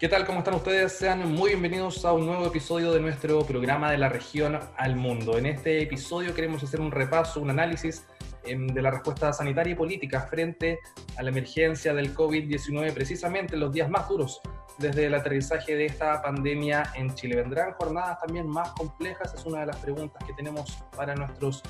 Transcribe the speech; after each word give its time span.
¿Qué 0.00 0.08
tal? 0.08 0.24
¿Cómo 0.24 0.38
están 0.38 0.54
ustedes? 0.54 0.92
Sean 0.92 1.30
muy 1.30 1.50
bienvenidos 1.50 2.06
a 2.06 2.14
un 2.14 2.24
nuevo 2.24 2.46
episodio 2.46 2.90
de 2.90 3.00
nuestro 3.00 3.44
programa 3.44 3.90
de 3.90 3.98
la 3.98 4.08
región 4.08 4.58
al 4.78 4.96
mundo. 4.96 5.36
En 5.36 5.44
este 5.44 5.82
episodio 5.82 6.34
queremos 6.34 6.62
hacer 6.62 6.80
un 6.80 6.90
repaso, 6.90 7.38
un 7.38 7.50
análisis 7.50 8.06
em, 8.44 8.66
de 8.68 8.80
la 8.80 8.92
respuesta 8.92 9.30
sanitaria 9.34 9.72
y 9.72 9.76
política 9.76 10.22
frente 10.22 10.78
a 11.18 11.22
la 11.22 11.28
emergencia 11.28 11.92
del 11.92 12.14
COVID-19, 12.14 12.94
precisamente 12.94 13.56
en 13.56 13.60
los 13.60 13.74
días 13.74 13.90
más 13.90 14.08
duros 14.08 14.40
desde 14.78 15.04
el 15.04 15.12
aterrizaje 15.12 15.76
de 15.76 15.84
esta 15.84 16.22
pandemia 16.22 16.84
en 16.94 17.14
Chile. 17.14 17.36
¿Vendrán 17.36 17.72
jornadas 17.72 18.20
también 18.20 18.48
más 18.48 18.70
complejas? 18.70 19.34
Es 19.34 19.44
una 19.44 19.60
de 19.60 19.66
las 19.66 19.76
preguntas 19.76 20.24
que 20.26 20.32
tenemos 20.32 20.78
para 20.96 21.14
nuestros 21.14 21.62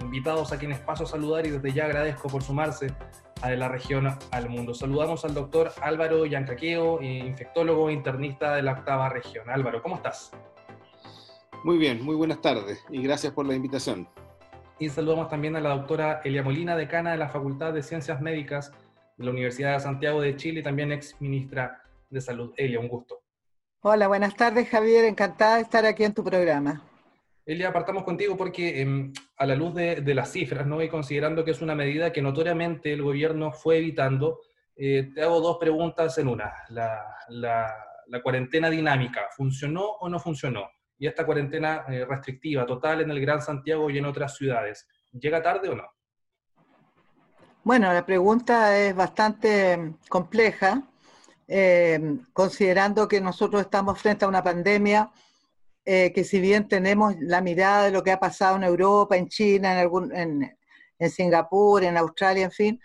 invitados 0.00 0.52
a 0.52 0.58
quienes 0.58 0.78
paso 0.80 1.04
a 1.04 1.06
saludar 1.06 1.46
y 1.46 1.50
desde 1.50 1.72
ya 1.72 1.84
agradezco 1.84 2.28
por 2.28 2.42
sumarse 2.42 2.92
a 3.42 3.50
de 3.50 3.56
la 3.56 3.68
región 3.68 4.08
al 4.30 4.48
mundo. 4.48 4.74
Saludamos 4.74 5.24
al 5.24 5.34
doctor 5.34 5.72
Álvaro 5.80 6.26
Yancaqueo, 6.26 7.00
infectólogo 7.02 7.90
internista 7.90 8.54
de 8.54 8.62
la 8.62 8.72
octava 8.72 9.08
región. 9.08 9.48
Álvaro, 9.50 9.82
¿cómo 9.82 9.96
estás? 9.96 10.32
Muy 11.64 11.78
bien, 11.78 12.02
muy 12.02 12.14
buenas 12.14 12.40
tardes 12.40 12.84
y 12.88 13.02
gracias 13.02 13.32
por 13.32 13.46
la 13.46 13.54
invitación. 13.54 14.08
Y 14.78 14.88
saludamos 14.88 15.28
también 15.28 15.56
a 15.56 15.60
la 15.60 15.70
doctora 15.70 16.20
Elia 16.24 16.42
Molina, 16.42 16.76
decana 16.76 17.12
de 17.12 17.18
la 17.18 17.28
Facultad 17.28 17.72
de 17.72 17.82
Ciencias 17.82 18.20
Médicas 18.20 18.72
de 19.16 19.24
la 19.24 19.32
Universidad 19.32 19.74
de 19.74 19.80
Santiago 19.80 20.20
de 20.20 20.36
Chile 20.36 20.60
y 20.60 20.62
también 20.62 20.92
ex 20.92 21.20
ministra 21.20 21.82
de 22.10 22.20
Salud. 22.20 22.52
Elia, 22.56 22.78
un 22.78 22.88
gusto. 22.88 23.20
Hola, 23.80 24.08
buenas 24.08 24.36
tardes 24.36 24.68
Javier, 24.68 25.04
encantada 25.04 25.56
de 25.56 25.62
estar 25.62 25.84
aquí 25.84 26.04
en 26.04 26.14
tu 26.14 26.22
programa. 26.22 26.87
Elia, 27.48 27.72
partamos 27.72 28.04
contigo 28.04 28.36
porque 28.36 28.82
em, 28.82 29.10
a 29.38 29.46
la 29.46 29.54
luz 29.54 29.74
de, 29.74 30.14
las 30.14 30.30
cifras, 30.30 30.66
¿no? 30.66 30.82
y 30.82 30.88
considerando 30.90 31.46
que 31.46 31.52
es 31.52 31.62
una 31.62 31.74
medida 31.74 32.12
que 32.12 32.20
notoriamente 32.20 32.92
el 32.92 33.02
gobierno 33.02 33.52
fue 33.52 33.78
evitando, 33.78 34.40
eh, 34.76 35.10
te 35.14 35.22
hago 35.22 35.40
dos 35.40 35.56
preguntas 35.56 36.18
en 36.18 36.28
una. 36.28 36.52
La, 36.68 37.74
cuarentena 38.22 38.68
dinámica, 38.68 39.28
¿funcionó 39.34 39.82
o 39.82 40.10
no 40.10 40.20
funcionó? 40.20 40.68
Y 40.98 41.06
esta 41.06 41.24
cuarentena 41.24 41.84
eh, 41.88 42.04
restrictiva 42.04 42.66
total 42.66 43.00
en 43.00 43.10
el 43.12 43.20
Gran 43.20 43.40
Santiago 43.40 43.88
y 43.88 43.96
en 43.96 44.04
otras 44.04 44.36
ciudades, 44.36 44.86
¿llega 45.12 45.42
tarde 45.42 45.70
o 45.70 45.74
no? 45.74 45.86
Bueno, 47.64 47.90
la 47.94 48.04
pregunta 48.04 48.78
es 48.78 48.94
bastante 48.94 49.94
compleja, 50.10 50.82
em, 51.46 52.26
considerando 52.34 53.08
que 53.08 53.22
nosotros 53.22 53.62
estamos 53.62 53.98
frente 53.98 54.26
a 54.26 54.28
una 54.28 54.42
pandemia 54.42 55.10
eh, 55.90 56.12
que 56.12 56.22
si 56.22 56.38
bien 56.38 56.68
tenemos 56.68 57.14
la 57.18 57.40
mirada 57.40 57.84
de 57.84 57.90
lo 57.90 58.02
que 58.02 58.12
ha 58.12 58.20
pasado 58.20 58.56
en 58.56 58.62
Europa, 58.62 59.16
en 59.16 59.26
China, 59.26 59.72
en, 59.72 59.78
algún, 59.78 60.14
en, 60.14 61.10
Singapur, 61.10 61.82
en 61.82 61.96
Australia, 61.96 62.44
en 62.44 62.50
fin, 62.50 62.80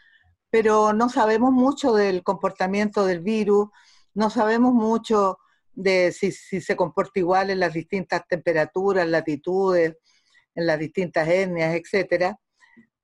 pero 0.50 0.94
no 0.94 1.10
sabemos 1.10 1.52
mucho 1.52 1.92
del 1.92 2.24
comportamiento 2.24 3.06
del 3.06 3.20
virus, 3.20 3.68
no 4.14 4.30
sabemos 4.30 4.74
mucho 4.74 5.40
de 5.74 6.14
si, 6.14 6.32
se 6.32 6.76
comporta 6.78 7.20
igual 7.20 7.50
en 7.50 7.60
las 7.60 7.74
distintas 7.74 8.26
temperaturas, 8.26 9.06
latitudes, 9.06 9.98
en 10.56 10.66
las 10.66 10.80
distintas 10.80 11.28
etnias, 11.28 11.76
etcétera. 11.76 12.40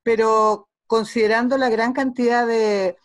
Pero 0.01 0.69
considerando 0.87 1.57
la 1.57 1.67
gran 1.67 1.91
cantidad 1.91 2.47
de, 2.47 2.95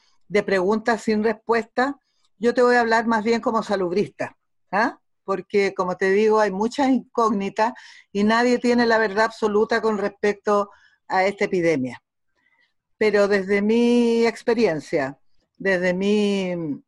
preguntas 0.46 1.02
sin 1.02 1.24
respuesta, 1.24 1.98
yo 2.38 2.54
te 2.54 2.62
voy 2.62 2.76
a 2.76 2.82
hablar 2.82 3.08
más 3.08 3.24
bien 3.24 3.40
como 3.40 3.64
salubrista. 3.64 4.36
¿ah? 4.70 5.00
Porque 5.24 5.74
como 5.74 5.96
te 5.96 6.10
digo, 6.10 6.40
hay 6.40 6.50
muchas 6.50 6.88
incógnitas 6.88 7.72
y 8.12 8.24
nadie 8.24 8.58
tiene 8.58 8.86
la 8.86 8.98
verdad 8.98 9.26
absoluta 9.26 9.80
con 9.80 9.98
respecto 9.98 10.70
a 11.08 11.24
esta 11.24 11.46
epidemia. 11.46 12.02
Pero 12.98 13.28
desde 13.28 13.62
mi 13.62 14.26
experiencia, 14.26 15.18
desde 15.58 15.94
mi, 15.94 16.82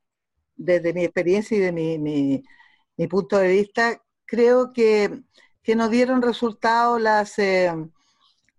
desde 0.57 0.93
mi 0.93 1.05
experiencia 1.05 1.57
y 1.57 1.61
de 1.61 1.73
mi, 1.73 3.09
punto 3.09 3.39
de 3.39 3.49
vista, 3.49 4.03
creo 4.25 4.73
que, 4.73 5.23
que 5.63 5.77
nos 5.77 5.91
dieron 5.91 6.23
resultados 6.23 7.01
las, 7.01 7.39
eh, 7.39 7.73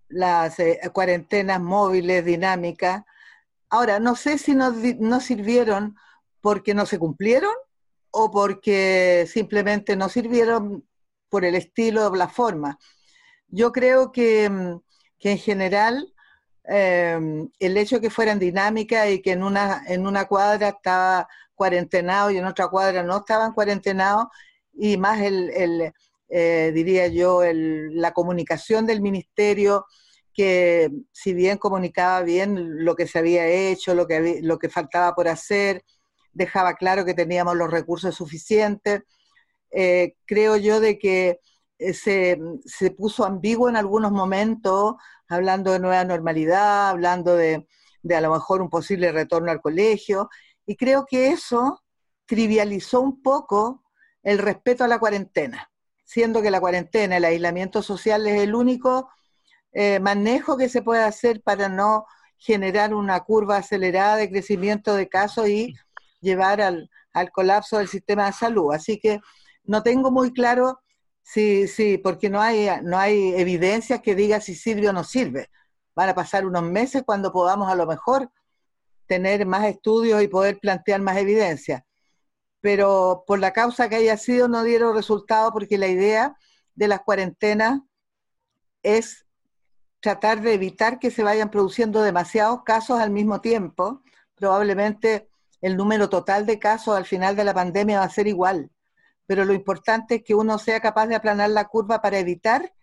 las 0.09 0.59
eh, 0.59 0.79
cuarentenas 0.93 1.61
móviles, 1.61 2.25
dinámicas. 2.25 3.03
Ahora, 3.69 3.99
no 3.99 4.15
sé 4.15 4.37
si 4.37 4.55
nos, 4.55 4.75
nos 4.99 5.23
sirvieron 5.23 5.95
porque 6.41 6.73
no 6.73 6.85
se 6.85 6.99
cumplieron 6.99 7.53
o 8.11 8.31
porque 8.31 9.25
simplemente 9.27 9.95
no 9.95 10.09
sirvieron 10.09 10.85
por 11.29 11.45
el 11.45 11.55
estilo 11.55 12.07
o 12.07 12.15
la 12.15 12.27
forma. 12.27 12.77
Yo 13.47 13.71
creo 13.71 14.11
que, 14.11 14.49
mm, 14.49 14.81
en 15.19 15.37
general 15.37 16.13
em, 16.69 17.49
el 17.59 17.77
hecho 17.77 17.95
de 17.95 18.01
que 18.01 18.09
fueran 18.09 18.39
dinámicas 18.39 19.09
y 19.09 19.21
que 19.21 19.31
en 19.31 19.43
una, 19.43 19.83
en 19.87 20.05
una 20.05 20.25
cuadra 20.25 20.69
estaba 20.69 21.27
cuarentenado 21.55 22.29
y 22.31 22.37
en 22.37 22.45
otra 22.45 22.67
cuadra 22.67 23.03
no 23.03 23.17
estaban 23.17 23.53
cuarentenados, 23.53 24.27
y 24.73 24.97
más 24.97 25.21
el, 25.21 25.93
eh, 26.29 26.71
diría 26.73 27.07
yo, 27.07 27.41
la 27.43 28.13
comunicación 28.13 28.85
del 28.85 29.01
ministerio, 29.01 29.85
que 30.33 30.91
si 31.11 31.33
bien 31.33 31.57
comunicaba 31.57 32.21
bien 32.21 32.85
lo 32.85 32.95
que 32.95 33.07
se 33.07 33.19
había 33.19 33.47
hecho, 33.47 33.95
lo 33.95 34.05
que, 34.07 34.39
lo 34.43 34.59
que 34.59 34.69
faltaba 34.69 35.15
por 35.15 35.27
hacer, 35.27 35.83
dejaba 36.37 36.75
claro 36.75 37.03
que 37.03 37.13
teníamos 37.13 37.55
los 37.55 37.71
recursos 37.71 38.15
suficientes. 38.15 39.01
Eh, 39.71 40.15
creo 40.25 40.55
yo 40.55 40.79
de 40.79 40.97
que 40.99 41.39
eh, 41.79 41.93
se, 41.93 42.91
puso 42.91 43.25
ambiguo 43.25 43.69
en 43.69 43.75
algunos 43.75 44.11
momentos, 44.11 44.95
hablando 45.27 45.71
de 45.71 45.79
nueva 45.79 46.03
normalidad, 46.05 46.89
hablando 46.89 47.35
de, 47.35 47.67
de 48.03 48.15
a 48.15 48.21
lo 48.21 48.31
mejor 48.31 48.61
un 48.61 48.69
posible 48.69 49.11
retorno 49.11 49.51
al 49.51 49.61
colegio, 49.61 50.29
y 50.65 50.75
creo 50.75 51.05
que 51.05 51.29
eso 51.29 51.83
trivializó 52.25 53.01
un 53.01 53.21
poco 53.21 53.83
el 54.23 54.37
respeto 54.37 54.83
a 54.83 54.87
la 54.87 54.99
cuarentena, 54.99 55.71
siendo 56.05 56.41
que 56.41 56.51
la 56.51 56.59
cuarentena, 56.59 57.17
el 57.17 57.25
aislamiento 57.25 57.81
social 57.81 58.27
es 58.27 58.41
el 58.41 58.53
único 58.53 59.09
eh, 59.73 59.99
manejo 59.99 60.57
que 60.57 60.69
se 60.69 60.81
puede 60.81 61.03
hacer 61.03 61.41
para 61.41 61.69
no 61.69 62.05
generar 62.37 62.93
una 62.93 63.21
curva 63.21 63.57
acelerada 63.57 64.15
de 64.17 64.29
crecimiento 64.29 64.95
de 64.95 65.09
casos 65.09 65.47
y 65.49 65.75
llevar 66.19 66.61
al, 66.61 66.89
colapso 67.31 67.77
del 67.79 67.87
sistema 67.87 68.27
de 68.27 68.33
salud. 68.33 68.73
Así 68.73 68.99
que 68.99 69.19
no 69.63 69.83
tengo 69.83 70.11
muy 70.11 70.33
claro 70.33 70.79
si, 71.23 71.67
si 71.67 71.97
porque 71.97 72.29
no 72.29 72.41
hay, 72.41 72.69
no 72.83 72.97
hay 72.97 73.33
evidencias 73.35 74.01
que 74.01 74.15
diga 74.15 74.39
si 74.39 74.55
sirve 74.55 74.89
o 74.89 74.93
no 74.93 75.03
sirve. 75.03 75.49
Van 75.95 76.09
a 76.09 76.15
pasar 76.15 76.45
unos 76.45 76.63
meses 76.63 77.03
cuando 77.05 77.31
podamos 77.31 77.71
a 77.71 77.75
lo 77.75 77.87
mejor 77.87 78.31
tener 79.07 79.45
más 79.45 79.65
estudios 79.65 80.21
y 80.21 80.27
poder 80.27 80.59
plantear 80.59 81.01
más 81.01 81.17
evidencias. 81.17 81.83
Pero 82.61 83.23
por 83.25 83.39
la 83.39 83.53
causa 83.53 83.89
que 83.89 83.95
haya 83.95 84.17
sido 84.17 84.47
no 84.47 84.63
dieron 84.63 84.95
resultado 84.95 85.51
porque 85.51 85.77
la 85.77 85.87
idea 85.87 86.37
de 86.75 86.87
las 86.87 87.01
cuarentenas 87.01 87.79
es 88.83 89.25
tratar 89.99 90.41
de 90.41 90.53
evitar 90.53 90.99
que 90.99 91.11
se 91.11 91.23
vayan 91.23 91.49
produciendo 91.49 92.01
demasiados 92.01 92.63
casos 92.63 92.99
al 92.99 93.09
mismo 93.09 93.41
tiempo. 93.41 94.03
Probablemente 94.35 95.29
el 95.61 95.77
número 95.77 96.09
total 96.09 96.45
de 96.45 96.59
casos 96.59 96.95
al 96.95 97.05
final 97.05 97.35
de 97.35 97.43
la 97.43 97.53
pandemia 97.53 97.99
va 97.99 98.05
a 98.05 98.09
ser 98.09 98.27
igual, 98.27 98.69
pero 99.25 99.45
lo 99.45 99.53
importante 99.53 100.15
es 100.15 100.23
que 100.23 100.35
uno 100.35 100.57
sea 100.57 100.79
capaz 100.79 101.07
de 101.07 101.15
aplanar 101.15 101.49
la 101.49 101.65
curva 101.65 102.01
para 102.01 102.19
evitar 102.19 102.73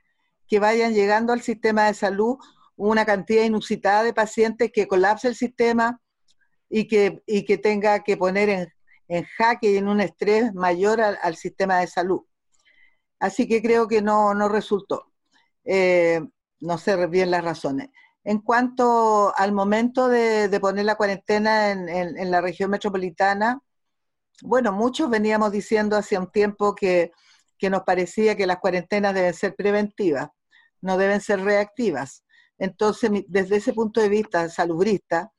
que 0.47 0.59
vayan 0.59 0.93
llegando 0.93 1.33
al 1.33 1.41
sistema 1.41 1.87
de 1.87 1.95
salud 1.95 2.37
una 2.77 3.05
cantidad 3.05 3.45
inusitada 3.45 4.03
de 4.03 4.13
pacientes 4.13 4.71
que 4.73 4.87
colapse 4.89 5.29
el 5.29 5.37
sistema 5.37 6.01
y 6.69 6.89
que, 6.89 7.23
que 7.27 7.59
tenga 7.59 8.03
que 8.03 8.17
poner 8.17 8.49
en, 9.09 9.25
jaque 9.37 9.71
y 9.71 9.77
en 9.77 9.89
un 9.89 10.01
estrés 10.01 10.53
mayor 10.55 11.01
al, 11.01 11.37
sistema 11.37 11.79
de 11.79 11.87
salud. 11.87 12.23
Así 13.21 13.47
que 13.47 13.63
creo 13.63 13.87
que 13.87 14.03
no, 14.03 14.35
resultó. 14.49 15.13
Eh, 15.65 16.21
no 16.61 16.79
sé 16.79 17.07
bien 17.07 17.31
las 17.31 17.45
razones. 17.45 17.91
En 18.25 18.39
cuanto 18.39 19.35
al 19.37 19.53
momento 19.53 20.09
de, 20.09 20.49
poner 20.59 20.87
la 20.87 20.97
cuarentena 20.97 21.71
en, 21.71 22.31
la 22.31 22.41
región 22.41 22.71
metropolitana, 22.71 23.61
bueno, 24.43 24.73
muchos 24.73 25.11
veníamos 25.11 25.53
diciendo 25.53 25.97
hace 25.97 26.19
un 26.19 26.31
tiempo 26.31 26.75
que, 26.75 27.13
nos 27.71 27.83
parecía 27.85 28.37
que 28.37 28.47
las 28.47 28.59
cuarentenas 28.59 29.15
deben 29.15 29.33
ser 29.33 29.55
preventivas, 29.57 30.29
no 30.83 30.99
deben 30.99 31.23
ser 31.23 31.41
reactivas. 31.41 32.23
Entonces, 32.59 33.11
desde 33.27 33.57
ese 33.57 33.73
punto 33.73 34.03
de 34.03 34.11
vista 34.11 34.51
salubrista, 34.51 35.33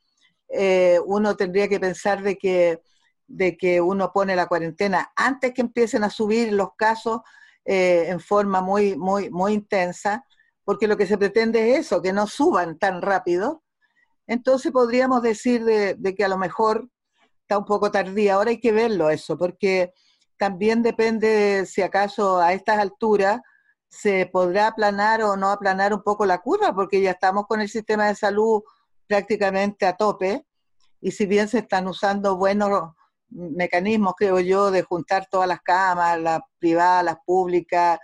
eh, 0.50 1.00
uno 1.06 1.36
tendría 1.36 1.68
que 1.68 1.80
pensar 1.80 2.24
de 2.24 2.36
que, 2.36 2.81
de 3.28 3.56
que 3.58 3.80
uno 3.80 4.12
pone 4.12 4.36
la 4.36 4.48
cuarentena 4.48 5.12
antes 5.16 5.54
que 5.54 5.62
empiecen 5.62 6.04
a 6.04 6.10
subir 6.10 6.52
los 6.52 6.70
casos 6.76 7.22
eh, 7.64 8.06
en 8.08 8.20
forma 8.20 8.60
muy, 8.62 8.96
muy, 8.96 9.30
muy 9.30 9.54
intensa 9.54 10.26
porque 10.66 10.88
lo 10.88 10.98
que 10.98 11.06
se 11.06 11.18
pretende 11.18 11.72
es 11.72 11.86
eso, 11.86 12.02
que 12.02 12.12
no 12.12 12.28
suban 12.28 12.78
tan 12.78 13.02
rápido. 13.02 13.64
Entonces 14.28 14.72
podríamos 14.72 15.22
decir 15.22 15.64
de, 15.64 16.16
que 16.16 16.26
a 16.26 16.28
lo 16.28 16.38
mejor 16.38 16.90
está 17.42 17.60
un 17.60 17.66
poco 17.66 17.92
tardía. 17.92 18.34
Ahora 18.34 18.50
hay 18.50 18.60
que 18.60 18.72
verlo 18.72 19.12
eso, 19.12 19.38
porque 19.38 19.94
también 20.38 20.82
depende 20.82 21.66
si 21.68 21.84
acaso 21.84 22.40
a 22.40 22.54
estas 22.54 22.80
alturas 22.80 23.40
se 23.88 24.26
podrá 24.26 24.68
aplanar 24.68 25.22
o 25.22 25.38
no 25.38 25.52
aplanar 25.52 25.94
un 25.94 26.02
poco 26.02 26.26
la 26.26 26.40
curva, 26.40 26.74
porque 26.74 27.00
ya 27.00 27.12
estamos 27.12 27.46
con 27.46 27.62
el 27.62 27.70
sistema 27.70 28.08
de 28.08 28.16
salud 28.16 28.62
prácticamente 29.08 29.86
a 29.86 29.96
tope, 29.96 30.46
y 31.00 31.12
si 31.12 31.28
bien 31.28 31.48
se 31.48 31.60
están 31.60 31.88
usando 31.88 32.36
buenos, 32.36 32.94
mecanismos, 33.30 34.16
creo 34.18 34.40
yo, 34.40 34.72
de 34.72 34.82
juntar 34.82 35.28
todas 35.30 35.48
las 35.48 35.62
camas, 35.62 36.20
las 36.20 36.42
privadas, 36.58 37.06
las 37.06 37.18
públicas, 37.24 38.00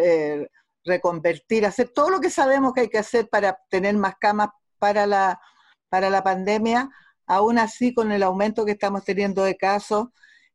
eh, 0.00 0.46
reconvertir, 0.84 1.66
hacer 1.66 1.88
todo 1.88 2.10
lo 2.10 2.20
que 2.20 2.30
sabemos 2.30 2.72
que 2.72 2.82
hay 2.82 2.88
que 2.88 2.98
hacer 2.98 3.28
para 3.28 3.58
tener 3.68 3.96
más 3.96 4.16
camas 4.16 4.50
para 4.78 5.06
la, 5.06 5.40
para 5.88 6.10
la 6.10 6.22
pandemia, 6.22 6.90
aún 7.26 7.58
así 7.58 7.94
con 7.94 8.12
el 8.12 8.22
aumento 8.22 8.64
que 8.64 8.72
estamos 8.72 9.04
teniendo 9.04 9.44
de 9.44 9.56
casos 9.56 10.08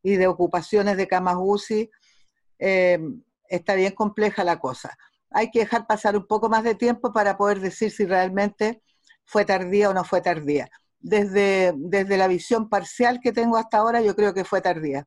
y 0.03 0.15
de 0.15 0.27
ocupaciones 0.27 0.97
de 0.97 1.07
camas 1.07 1.35
UCI, 1.39 1.89
eh, 2.59 2.99
está 3.47 3.75
bien 3.75 3.93
compleja 3.93 4.43
la 4.43 4.59
cosa. 4.59 4.97
Hay 5.31 5.51
que 5.51 5.59
dejar 5.59 5.87
pasar 5.87 6.15
un 6.15 6.25
poco 6.25 6.49
más 6.49 6.63
de 6.63 6.75
tiempo 6.75 7.11
para 7.11 7.37
poder 7.37 7.59
decir 7.59 7.91
si 7.91 8.05
realmente 8.05 8.81
fue 9.25 9.45
tardía 9.45 9.89
o 9.89 9.93
no 9.93 10.03
fue 10.03 10.21
tardía. 10.21 10.69
Desde, 10.99 11.73
desde 11.75 12.17
la 12.17 12.27
visión 12.27 12.67
parcial 12.67 13.19
que 13.21 13.31
tengo 13.31 13.57
hasta 13.57 13.77
ahora, 13.77 14.01
yo 14.01 14.15
creo 14.15 14.33
que 14.33 14.43
fue 14.43 14.61
tardía. 14.61 15.05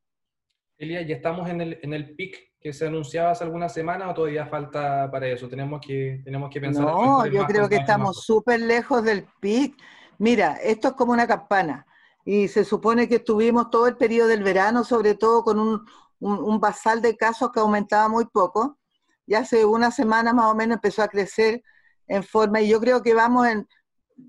Elia, 0.78 1.02
¿ya 1.02 1.16
estamos 1.16 1.48
en 1.48 1.60
el, 1.60 1.78
en 1.82 1.92
el 1.92 2.14
pic 2.16 2.51
que 2.62 2.72
se 2.72 2.86
anunciaba 2.86 3.32
hace 3.32 3.44
algunas 3.44 3.74
semanas 3.74 4.10
o 4.10 4.14
todavía 4.14 4.46
falta 4.46 5.10
para 5.10 5.26
eso? 5.26 5.48
Tenemos 5.48 5.80
que, 5.80 6.20
tenemos 6.24 6.48
que 6.50 6.60
pensar. 6.60 6.84
No, 6.84 7.26
yo 7.26 7.44
creo 7.46 7.68
que 7.68 7.76
estamos 7.76 8.24
súper 8.24 8.60
lejos 8.60 9.02
del 9.02 9.26
pic. 9.40 9.76
Mira, 10.18 10.58
esto 10.62 10.88
es 10.88 10.94
como 10.94 11.12
una 11.12 11.26
campana 11.26 11.86
y 12.24 12.48
se 12.48 12.64
supone 12.64 13.08
que 13.08 13.16
estuvimos 13.16 13.70
todo 13.70 13.88
el 13.88 13.96
periodo 13.96 14.28
del 14.28 14.44
verano, 14.44 14.84
sobre 14.84 15.14
todo 15.14 15.42
con 15.42 15.58
un, 15.58 15.84
un, 16.20 16.60
basal 16.60 17.02
de 17.02 17.16
casos 17.16 17.50
que 17.50 17.60
aumentaba 17.60 18.08
muy 18.08 18.26
poco. 18.26 18.78
Y 19.26 19.34
hace 19.34 19.64
una 19.64 19.90
semana 19.90 20.32
más 20.32 20.46
o 20.46 20.54
menos 20.54 20.76
empezó 20.76 21.02
a 21.02 21.08
crecer 21.08 21.62
en 22.06 22.22
forma, 22.22 22.60
y 22.60 22.68
yo 22.68 22.80
creo 22.80 23.02
que 23.02 23.14
vamos 23.14 23.46
en, 23.48 23.66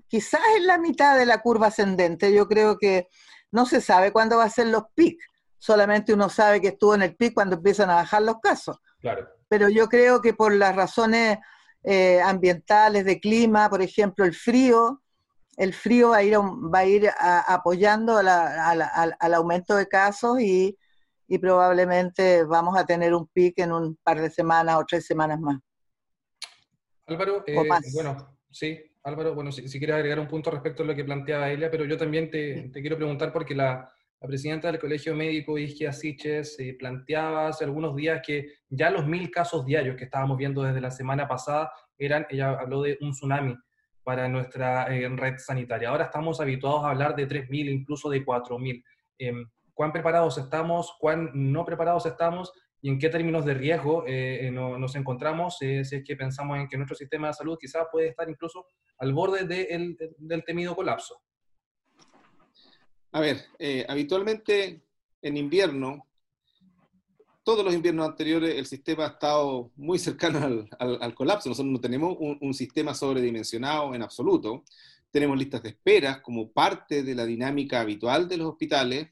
quizás 0.08 0.40
en 0.56 0.66
la 0.66 0.78
mitad 0.78 1.16
de 1.16 1.26
la 1.26 1.40
curva 1.40 1.68
ascendente. 1.68 2.32
Yo 2.32 2.48
creo 2.48 2.78
que 2.78 3.08
no 3.52 3.66
se 3.66 3.80
sabe 3.80 4.12
cuándo 4.12 4.38
va 4.38 4.44
a 4.44 4.50
ser 4.50 4.68
los 4.68 4.84
pics, 4.94 5.24
solamente 5.64 6.12
uno 6.12 6.28
sabe 6.28 6.60
que 6.60 6.68
estuvo 6.68 6.94
en 6.94 7.00
el 7.00 7.16
pic 7.16 7.32
cuando 7.32 7.56
empiezan 7.56 7.88
a 7.88 7.94
bajar 7.94 8.20
los 8.20 8.38
casos. 8.38 8.76
Claro. 9.00 9.26
Pero 9.48 9.70
yo 9.70 9.88
creo 9.88 10.20
que 10.20 10.34
por 10.34 10.52
las 10.52 10.76
razones 10.76 11.38
eh, 11.82 12.20
ambientales, 12.20 13.06
de 13.06 13.18
clima, 13.18 13.70
por 13.70 13.80
ejemplo, 13.80 14.26
el 14.26 14.34
frío, 14.34 15.02
el 15.56 15.72
frío 15.72 16.10
va 16.10 16.18
a 16.18 16.22
ir, 16.22 16.36
va 16.36 16.80
a 16.80 16.84
ir 16.84 17.10
apoyando 17.48 18.18
al 18.18 19.34
aumento 19.34 19.74
de 19.74 19.88
casos 19.88 20.38
y, 20.38 20.76
y 21.28 21.38
probablemente 21.38 22.44
vamos 22.44 22.76
a 22.76 22.84
tener 22.84 23.14
un 23.14 23.26
pic 23.28 23.58
en 23.60 23.72
un 23.72 23.96
par 24.02 24.20
de 24.20 24.28
semanas 24.28 24.76
o 24.76 24.84
tres 24.84 25.06
semanas 25.06 25.40
más. 25.40 25.58
Álvaro, 27.06 27.42
eh, 27.46 27.56
bueno, 27.94 28.36
sí, 28.50 28.78
Álvaro, 29.02 29.34
bueno, 29.34 29.50
si, 29.50 29.66
si, 29.66 29.78
quieres 29.78 29.96
agregar 29.96 30.20
un 30.20 30.28
punto 30.28 30.50
respecto 30.50 30.82
a 30.82 30.86
lo 30.86 30.94
que 30.94 31.04
planteaba 31.04 31.50
Elia, 31.50 31.70
pero 31.70 31.86
yo 31.86 31.96
también 31.96 32.30
te, 32.30 32.68
te 32.70 32.80
quiero 32.82 32.96
preguntar 32.96 33.32
porque 33.32 33.54
la, 33.54 33.93
la, 34.24 34.28
presidenta 34.28 34.70
del 34.70 34.80
Colegio 34.80 35.14
Médico, 35.14 35.58
Isquia 35.58 35.92
Siches, 35.92 36.58
eh, 36.58 36.74
planteaba 36.78 37.48
hace 37.48 37.64
algunos 37.64 37.94
días 37.94 38.22
que 38.26 38.54
ya 38.70 38.90
los 38.90 39.06
mil 39.06 39.30
casos 39.30 39.66
diarios 39.66 39.96
que 39.96 40.04
estábamos 40.04 40.38
viendo 40.38 40.62
desde 40.62 40.80
la 40.80 40.90
semana 40.90 41.28
pasada 41.28 41.70
eran, 41.98 42.26
ella 42.30 42.58
habló 42.58 42.82
de 42.82 42.96
un 43.02 43.12
tsunami 43.12 43.54
para 44.02 44.28
nuestra 44.28 44.86
eh, 44.94 45.08
red 45.10 45.34
sanitaria. 45.38 45.90
Ahora 45.90 46.04
estamos 46.04 46.40
habituados 46.40 46.84
a 46.84 46.90
hablar 46.90 47.14
de 47.14 47.28
3.000, 47.28 47.70
incluso 47.70 48.08
de 48.08 48.24
4.000. 48.24 48.82
Eh, 49.18 49.32
¿Cuán 49.74 49.92
preparados 49.92 50.38
estamos? 50.38 50.96
¿Cuán 50.98 51.30
no 51.34 51.64
preparados 51.64 52.06
estamos? 52.06 52.52
¿Y 52.80 52.90
en 52.90 52.98
qué 52.98 53.08
términos 53.08 53.44
de 53.44 53.54
riesgo 53.54 54.04
eh, 54.06 54.50
nos 54.50 54.94
encontramos 54.94 55.58
si 55.58 55.76
es 55.76 56.02
que 56.06 56.16
pensamos 56.16 56.58
en 56.58 56.68
que 56.68 56.76
nuestro 56.76 56.94
sistema 56.94 57.28
de 57.28 57.34
salud 57.34 57.58
quizás 57.58 57.86
puede 57.90 58.08
estar 58.08 58.28
incluso 58.28 58.66
al 58.98 59.12
borde 59.12 59.46
del 59.46 60.44
temido 60.44 60.76
colapso? 60.76 61.23
A 63.14 63.20
ver, 63.20 63.46
habitualmente 63.88 64.82
en 65.22 65.36
invierno 65.36 66.06
todos 67.44 67.62
los 67.62 67.74
inviernos 67.74 68.08
anteriores 68.08 68.56
el 68.56 68.66
sistema 68.66 69.04
ha 69.04 69.08
estado 69.08 69.70
muy 69.76 69.98
cercano 69.98 70.66
al, 70.78 71.14
colapso. 71.14 71.50
Nosotros 71.50 71.72
no 71.72 71.80
tenemos 71.80 72.16
un, 72.18 72.54
sistema 72.54 72.94
sobredimensionado 72.94 73.94
en 73.94 74.02
absoluto. 74.02 74.64
Tenemos 75.10 75.38
listas 75.38 75.62
de 75.62 75.68
esperas 75.68 76.20
como 76.22 76.50
parte 76.50 77.02
de 77.02 77.14
la 77.14 77.26
dinámica 77.26 77.82
habitual 77.82 78.28
de 78.28 78.38
los 78.38 78.48
hospitales. 78.48 79.08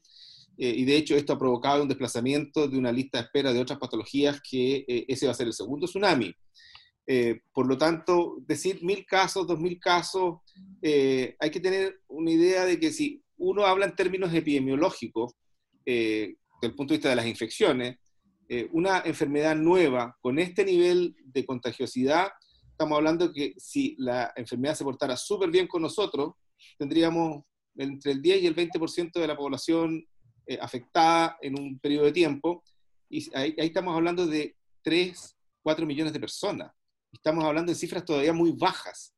Eh, 0.57 0.73
y 0.75 0.83
de 0.83 0.97
hecho 0.97 1.15
esto 1.15 1.33
ha 1.33 1.39
provocado 1.39 1.83
un 1.83 1.87
desplazamiento 1.87 2.67
de 2.67 2.77
una 2.77 2.91
lista 2.91 3.19
de 3.19 3.23
espera 3.25 3.53
de 3.53 3.59
otras 3.59 3.79
patologías 3.79 4.39
que 4.41 4.85
eh, 4.87 5.05
ese 5.07 5.25
va 5.25 5.31
a 5.31 5.35
ser 5.35 5.47
el 5.47 5.53
segundo 5.53 5.85
tsunami. 5.85 6.33
Eh, 7.05 7.41
por 7.51 7.67
lo 7.67 7.77
tanto, 7.77 8.37
decir 8.47 8.83
mil 8.83 9.05
casos, 9.05 9.45
dos 9.45 9.59
mil 9.59 9.79
casos, 9.79 10.39
hay 10.81 11.51
que 11.51 11.59
tener 11.59 12.01
una 12.07 12.31
idea 12.31 12.65
de 12.65 12.79
que 12.79 12.91
si 12.91 13.22
uno 13.37 13.65
habla 13.65 13.85
en 13.85 13.95
términos 13.95 14.33
epidemiológicos, 14.33 15.33
desde 15.85 16.37
el 16.61 16.75
punto 16.75 16.93
de 16.93 16.97
vista 16.97 17.09
de 17.09 17.15
las 17.15 17.25
infecciones, 17.25 17.97
eh, 18.49 18.69
una 18.71 19.01
enfermedad 19.05 19.55
nueva 19.55 20.17
con 20.21 20.37
este 20.37 20.65
nivel 20.65 21.15
de 21.23 21.45
contagiosidad, 21.45 22.29
estamos 22.69 22.97
hablando 22.97 23.31
que 23.33 23.53
si 23.57 23.95
la 23.97 24.33
enfermedad 24.35 24.75
se 24.75 24.83
portara 24.83 25.15
súper 25.15 25.49
bien 25.49 25.65
con 25.65 25.81
nosotros, 25.81 26.33
tendríamos 26.77 27.43
entre 27.75 28.11
el 28.11 28.21
10 28.21 28.43
y 28.43 28.47
el 28.47 28.55
20% 28.55 29.13
de 29.13 29.27
la 29.27 29.35
población 29.35 30.05
eh, 30.45 30.57
afectada 30.61 31.37
en 31.41 31.57
un 31.57 31.79
periodo 31.79 32.05
de 32.05 32.11
tiempo, 32.11 32.63
y 33.09 33.33
ahí, 33.35 33.53
estamos 33.57 33.95
hablando 33.95 34.27
de 34.27 34.55
3, 34.81 35.37
4 35.61 35.85
millones 35.85 36.13
de 36.13 36.19
personas. 36.19 36.71
Estamos 37.11 37.43
hablando 37.45 37.71
de 37.71 37.77
cifras 37.77 38.03
todavía 38.03 38.33
muy 38.33 38.51
bajas. 38.51 39.15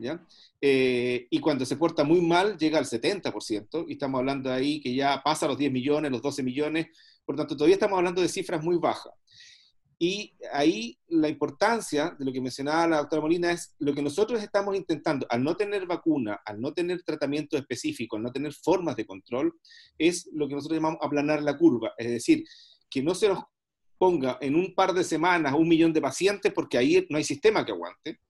¿Ya? 0.00 0.24
Eh, 0.60 1.26
y 1.30 1.38
cuando 1.38 1.64
se 1.64 1.76
porta 1.76 2.04
muy 2.04 2.20
mal, 2.20 2.56
llega 2.58 2.78
al 2.78 2.86
70%, 2.86 3.86
y 3.88 3.92
estamos 3.92 4.18
hablando 4.18 4.52
ahí 4.52 4.80
que 4.80 4.94
ya 4.94 5.22
pasa 5.22 5.46
los 5.46 5.58
10 5.58 5.70
millones, 5.70 6.10
los 6.10 6.22
12 6.22 6.42
millones, 6.42 6.86
por 7.24 7.36
tanto, 7.36 7.56
todavía 7.56 7.74
estamos 7.74 7.96
hablando 7.96 8.22
de 8.22 8.28
cifras 8.28 8.62
muy 8.62 8.76
bajas. 8.76 9.12
Y 10.02 10.34
ahí 10.52 10.98
la 11.08 11.28
importancia 11.28 12.16
de 12.18 12.24
lo 12.24 12.32
que 12.32 12.40
mencionaba 12.40 12.86
la 12.86 12.96
doctora 12.96 13.20
Molina 13.20 13.52
es 13.52 13.74
lo 13.78 13.94
que 13.94 14.00
nosotros 14.00 14.42
estamos 14.42 14.74
intentando, 14.74 15.26
al 15.28 15.44
no 15.44 15.54
tener 15.56 15.86
vacuna, 15.86 16.40
al 16.44 16.58
no 16.58 16.72
tener 16.72 17.02
tratamiento 17.02 17.58
específico, 17.58 18.16
al 18.16 18.22
no 18.22 18.32
tener 18.32 18.54
formas 18.54 18.96
de 18.96 19.04
control, 19.04 19.52
es 19.98 20.26
lo 20.32 20.48
que 20.48 20.54
nosotros 20.54 20.78
llamamos 20.78 21.00
aplanar 21.02 21.42
la 21.42 21.58
curva. 21.58 21.92
Es 21.98 22.08
decir, 22.08 22.44
que 22.88 23.02
no 23.02 23.14
se 23.14 23.28
nos 23.28 23.44
ponga 23.98 24.38
en 24.40 24.54
un 24.54 24.74
par 24.74 24.94
de 24.94 25.04
semanas 25.04 25.52
un 25.52 25.68
millón 25.68 25.92
de 25.92 26.00
pacientes 26.00 26.50
porque 26.54 26.78
ahí 26.78 27.06
no 27.10 27.18
hay 27.18 27.24
sistema 27.24 27.66
que 27.66 27.72
aguante. 27.72 28.20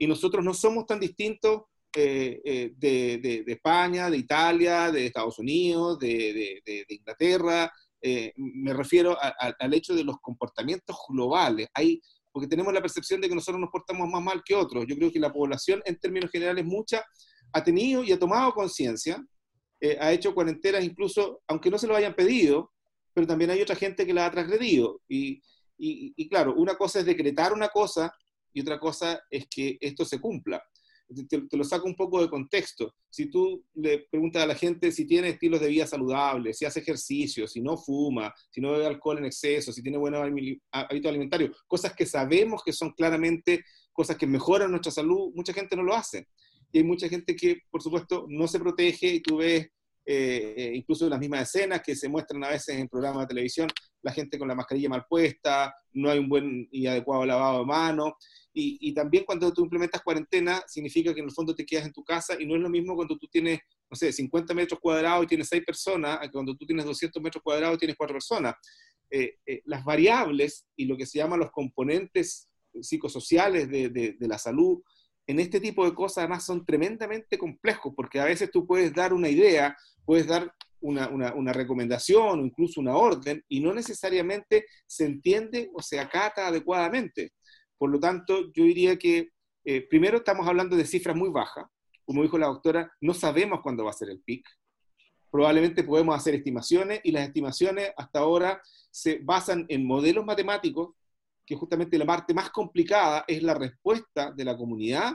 Y 0.00 0.08
nosotros 0.08 0.44
no 0.44 0.52
somos 0.52 0.86
tan 0.86 0.98
distintos 0.98 1.62
eh, 1.94 2.40
eh, 2.44 2.72
de, 2.76 3.18
de, 3.44 3.52
España, 3.52 4.10
de 4.10 4.16
Italia, 4.16 4.90
de 4.90 5.06
Estados 5.06 5.38
Unidos, 5.38 5.98
de, 5.98 6.60
de 6.64 6.86
Inglaterra, 6.88 7.70
eh, 8.02 8.32
me 8.36 8.72
refiero 8.72 9.16
al 9.20 9.74
hecho 9.74 9.94
de 9.94 10.04
los 10.04 10.16
comportamientos 10.20 10.96
globales. 11.08 11.68
Hay, 11.74 12.00
porque 12.32 12.48
tenemos 12.48 12.72
la 12.72 12.80
percepción 12.80 13.20
de 13.20 13.28
que 13.28 13.34
nosotros 13.34 13.60
nos 13.60 13.70
portamos 13.70 14.08
más 14.08 14.22
mal 14.22 14.42
que 14.44 14.54
otros. 14.54 14.86
Yo 14.86 14.96
creo 14.96 15.12
que 15.12 15.20
la 15.20 15.32
población, 15.32 15.82
en 15.84 15.98
términos 15.98 16.30
generales, 16.30 16.64
mucha, 16.64 17.04
ha 17.52 17.62
tenido 17.62 18.02
y 18.02 18.12
ha 18.12 18.18
tomado 18.18 18.54
conciencia, 18.54 19.22
eh, 19.80 19.98
ha 20.00 20.12
hecho 20.12 20.34
cuarentenas 20.34 20.84
incluso, 20.84 21.42
aunque 21.46 21.70
no 21.70 21.78
se 21.78 21.86
lo 21.86 21.96
hayan 21.96 22.14
pedido, 22.14 22.72
pero 23.12 23.26
también 23.26 23.50
hay 23.50 23.60
otra 23.60 23.76
gente 23.76 24.06
que 24.06 24.14
la 24.14 24.26
ha 24.26 24.30
transgredido. 24.30 25.00
Y, 25.08 25.42
y 25.82 26.28
claro, 26.28 26.54
una 26.56 26.74
cosa 26.74 27.00
es 27.00 27.06
decretar 27.06 27.54
una 27.54 27.68
cosa 27.68 28.12
y 28.52 28.60
otra 28.60 28.78
cosa 28.78 29.20
es 29.30 29.46
que 29.48 29.78
esto 29.80 30.04
se 30.04 30.20
cumpla 30.20 30.62
te, 31.28 31.56
lo 31.56 31.64
saco 31.64 31.86
un 31.86 31.94
poco 31.94 32.22
de 32.22 32.28
contexto. 32.28 32.94
Si 33.08 33.26
tú 33.26 33.64
le 33.74 34.06
preguntas 34.10 34.42
a 34.42 34.46
la 34.46 34.54
gente 34.54 34.92
si 34.92 35.06
tiene 35.06 35.30
estilos 35.30 35.60
de 35.60 35.68
vida 35.68 35.86
saludables, 35.86 36.58
si 36.58 36.64
hace 36.64 36.80
ejercicio, 36.80 37.46
si 37.46 37.60
no 37.60 37.76
fuma, 37.76 38.32
si 38.50 38.60
no 38.60 38.72
bebe 38.72 38.86
alcohol 38.86 39.18
en 39.18 39.26
exceso, 39.26 39.72
si 39.72 39.82
tiene 39.82 39.98
buen 39.98 40.14
hábito 40.14 41.08
alimentario, 41.08 41.52
cosas 41.66 41.94
que 41.94 42.06
sabemos 42.06 42.62
que 42.64 42.72
son 42.72 42.92
claramente 42.92 43.64
cosas 43.92 44.16
que 44.16 44.26
mejoran 44.26 44.70
nuestra 44.70 44.92
salud, 44.92 45.32
mucha 45.34 45.52
gente 45.52 45.76
no 45.76 45.82
lo 45.82 45.94
hace. 45.94 46.28
Y 46.72 46.78
hay 46.78 46.84
mucha 46.84 47.08
gente 47.08 47.34
que, 47.34 47.62
por 47.70 47.82
supuesto, 47.82 48.26
no 48.28 48.46
se 48.46 48.60
protege 48.60 49.14
y 49.14 49.20
tú 49.20 49.38
ves 49.38 49.68
eh, 50.06 50.54
eh, 50.56 50.72
incluso 50.74 51.08
las 51.08 51.20
mismas 51.20 51.42
escenas 51.42 51.82
que 51.82 51.94
se 51.94 52.08
muestran 52.08 52.42
a 52.44 52.48
veces 52.48 52.76
en 52.76 52.88
programas 52.88 53.22
de 53.22 53.28
televisión, 53.28 53.68
la 54.02 54.12
gente 54.12 54.38
con 54.38 54.48
la 54.48 54.54
mascarilla 54.54 54.88
mal 54.88 55.04
puesta, 55.08 55.74
no 55.92 56.10
hay 56.10 56.18
un 56.18 56.28
buen 56.28 56.68
y 56.70 56.86
adecuado 56.86 57.24
lavado 57.26 57.60
de 57.60 57.66
manos. 57.66 58.12
Y, 58.52 58.92
también 58.94 59.24
cuando 59.24 59.52
tú 59.52 59.62
implementas 59.62 60.02
cuarentena, 60.02 60.62
significa 60.66 61.14
que 61.14 61.20
en 61.20 61.26
el 61.26 61.32
fondo 61.32 61.54
te 61.54 61.64
quedas 61.64 61.86
en 61.86 61.92
tu 61.92 62.02
casa 62.02 62.36
y 62.38 62.46
no 62.46 62.56
es 62.56 62.60
lo 62.60 62.68
mismo 62.68 62.96
cuando 62.96 63.16
tú 63.16 63.28
tienes, 63.28 63.60
no 63.88 63.96
sé, 63.96 64.12
50 64.12 64.52
metros 64.54 64.80
cuadrados 64.80 65.24
y 65.24 65.28
tienes 65.28 65.48
6 65.48 65.62
personas, 65.64 66.18
que 66.18 66.30
cuando 66.30 66.56
tú 66.56 66.66
tienes 66.66 66.84
200 66.84 67.22
metros 67.22 67.42
cuadrados 67.44 67.76
y 67.76 67.78
tienes 67.78 67.96
4 67.96 68.12
personas. 68.12 68.54
Eh, 69.08 69.36
eh, 69.46 69.62
las 69.64 69.84
variables 69.84 70.66
y 70.76 70.86
lo 70.86 70.96
que 70.96 71.06
se 71.06 71.18
llaman 71.18 71.40
los 71.40 71.50
componentes 71.52 72.48
psicosociales 72.80 73.68
de, 73.70 73.88
de, 73.88 74.16
de 74.18 74.28
la 74.28 74.38
salud 74.38 74.82
en 75.30 75.38
este 75.38 75.60
tipo 75.60 75.84
de 75.84 75.94
cosas 75.94 76.18
además 76.18 76.44
son 76.44 76.64
tremendamente 76.64 77.38
complejos, 77.38 77.92
porque 77.94 78.18
a 78.18 78.24
veces 78.24 78.50
tú 78.50 78.66
puedes 78.66 78.92
dar 78.92 79.12
una 79.12 79.28
idea, 79.28 79.76
puedes 80.04 80.26
dar 80.26 80.52
una, 80.80 81.52
recomendación 81.52 82.40
o 82.40 82.44
incluso 82.44 82.80
una 82.80 82.96
orden 82.96 83.44
y 83.48 83.60
no 83.60 83.72
necesariamente 83.72 84.66
se 84.86 85.04
entiende 85.04 85.70
o 85.72 85.82
se 85.82 86.00
acata 86.00 86.48
adecuadamente. 86.48 87.32
Por 87.78 87.90
lo 87.90 88.00
tanto, 88.00 88.52
yo 88.52 88.64
diría 88.64 88.98
que 88.98 89.30
eh, 89.64 89.86
primero 89.88 90.18
estamos 90.18 90.48
hablando 90.48 90.76
de 90.76 90.84
cifras 90.84 91.16
muy 91.16 91.30
bajas. 91.30 91.66
Como 92.04 92.22
dijo 92.22 92.38
la 92.38 92.46
doctora, 92.46 92.90
no 93.00 93.14
sabemos 93.14 93.60
cuándo 93.62 93.84
va 93.84 93.90
a 93.90 93.94
ser 93.94 94.10
el 94.10 94.20
pic. 94.20 94.44
probablemente 95.30 95.84
podemos 95.84 96.16
hacer 96.16 96.34
estimaciones 96.34 97.00
y 97.04 97.12
las 97.12 97.28
estimaciones 97.28 97.92
hasta 97.96 98.18
ahora 98.18 98.60
se 98.90 99.20
basan 99.22 99.64
en 99.68 99.86
modelos 99.86 100.24
matemáticos, 100.24 100.96
que 101.50 101.56
justamente 101.56 101.98
la 101.98 102.06
parte 102.06 102.32
más 102.32 102.50
complicada 102.50 103.24
es 103.26 103.42
la 103.42 103.54
respuesta 103.54 104.30
de 104.30 104.44
la 104.44 104.56
comunidad, 104.56 105.14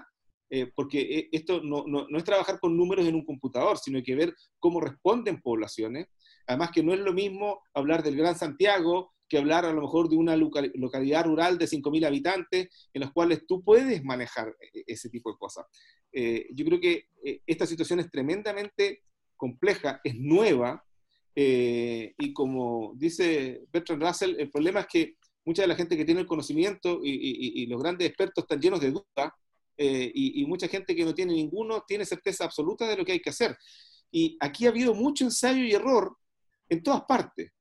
eh, 0.49 0.69
porque 0.75 0.99
eh, 0.99 1.29
esto 1.31 1.61
no, 1.63 1.85
no, 1.87 2.05
es 2.17 2.25
trabajar 2.25 2.59
con 2.59 2.75
números 2.75 3.07
en 3.07 3.15
un 3.15 3.23
computador, 3.23 3.77
sino 3.77 3.99
hay 3.99 4.03
que 4.03 4.15
ver 4.15 4.35
cómo 4.59 4.81
responden 4.81 5.41
poblaciones. 5.41 6.07
Además 6.45 6.71
que 6.71 6.83
no 6.83 6.93
es 6.93 6.99
lo 6.99 7.13
mismo 7.13 7.61
hablar 7.73 8.03
del 8.03 8.17
Gran 8.17 8.37
Santiago 8.37 9.13
que 9.29 9.37
hablar 9.37 9.63
a 9.63 9.71
lo 9.71 9.81
mejor 9.81 10.09
de 10.09 10.17
una 10.17 10.35
localidad 10.35 11.23
rural 11.23 11.57
de 11.57 11.67
5.000 11.67 12.05
habitantes 12.05 12.89
en 12.93 13.01
los 13.01 13.13
cuales 13.13 13.47
tú 13.47 13.63
puedes 13.63 14.03
manejar 14.03 14.49
eh, 14.49 14.83
ese 14.87 15.09
tipo 15.09 15.31
de 15.31 15.37
cosas. 15.37 15.65
yo 16.13 16.65
creo 16.65 16.81
que 16.81 17.07
esta 17.47 17.65
situación 17.65 18.01
es 18.01 18.11
tremendamente 18.11 19.03
compleja, 19.37 20.01
es 20.03 20.15
nueva, 20.15 20.83
y 21.33 22.33
como 22.33 22.93
dice 22.95 23.65
Bertrand 23.71 24.03
Russell, 24.03 24.35
el 24.37 24.49
problema 24.51 24.81
es 24.81 24.87
que 24.87 25.17
mucha 25.45 25.61
de 25.61 25.67
la 25.67 25.75
gente 25.75 25.95
que 25.95 26.05
tiene 26.05 26.21
el 26.21 26.27
conocimiento 26.27 26.99
y, 27.03 27.65
los 27.67 27.81
grandes 27.81 28.07
expertos 28.07 28.43
están 28.43 28.59
llenos 28.59 28.81
de 28.81 28.91
dudas, 28.91 29.31
eh, 29.77 30.11
y, 30.13 30.45
mucha 30.45 30.67
gente 30.67 30.95
que 30.95 31.05
no 31.05 31.13
tiene 31.13 31.33
ninguno 31.33 31.83
tiene 31.87 32.05
certeza 32.05 32.45
absoluta 32.45 32.87
de 32.87 32.97
lo 32.97 33.05
que 33.05 33.13
hay 33.13 33.19
que 33.19 33.29
hacer. 33.29 33.55
Y 34.11 34.37
aquí 34.39 34.65
ha 34.65 34.69
habido 34.69 34.93
mucho 34.93 35.23
ensayo 35.25 35.63
y 35.63 35.73
error 35.73 36.15
en 36.69 36.81
todas 36.81 37.03
partes, 37.03 37.51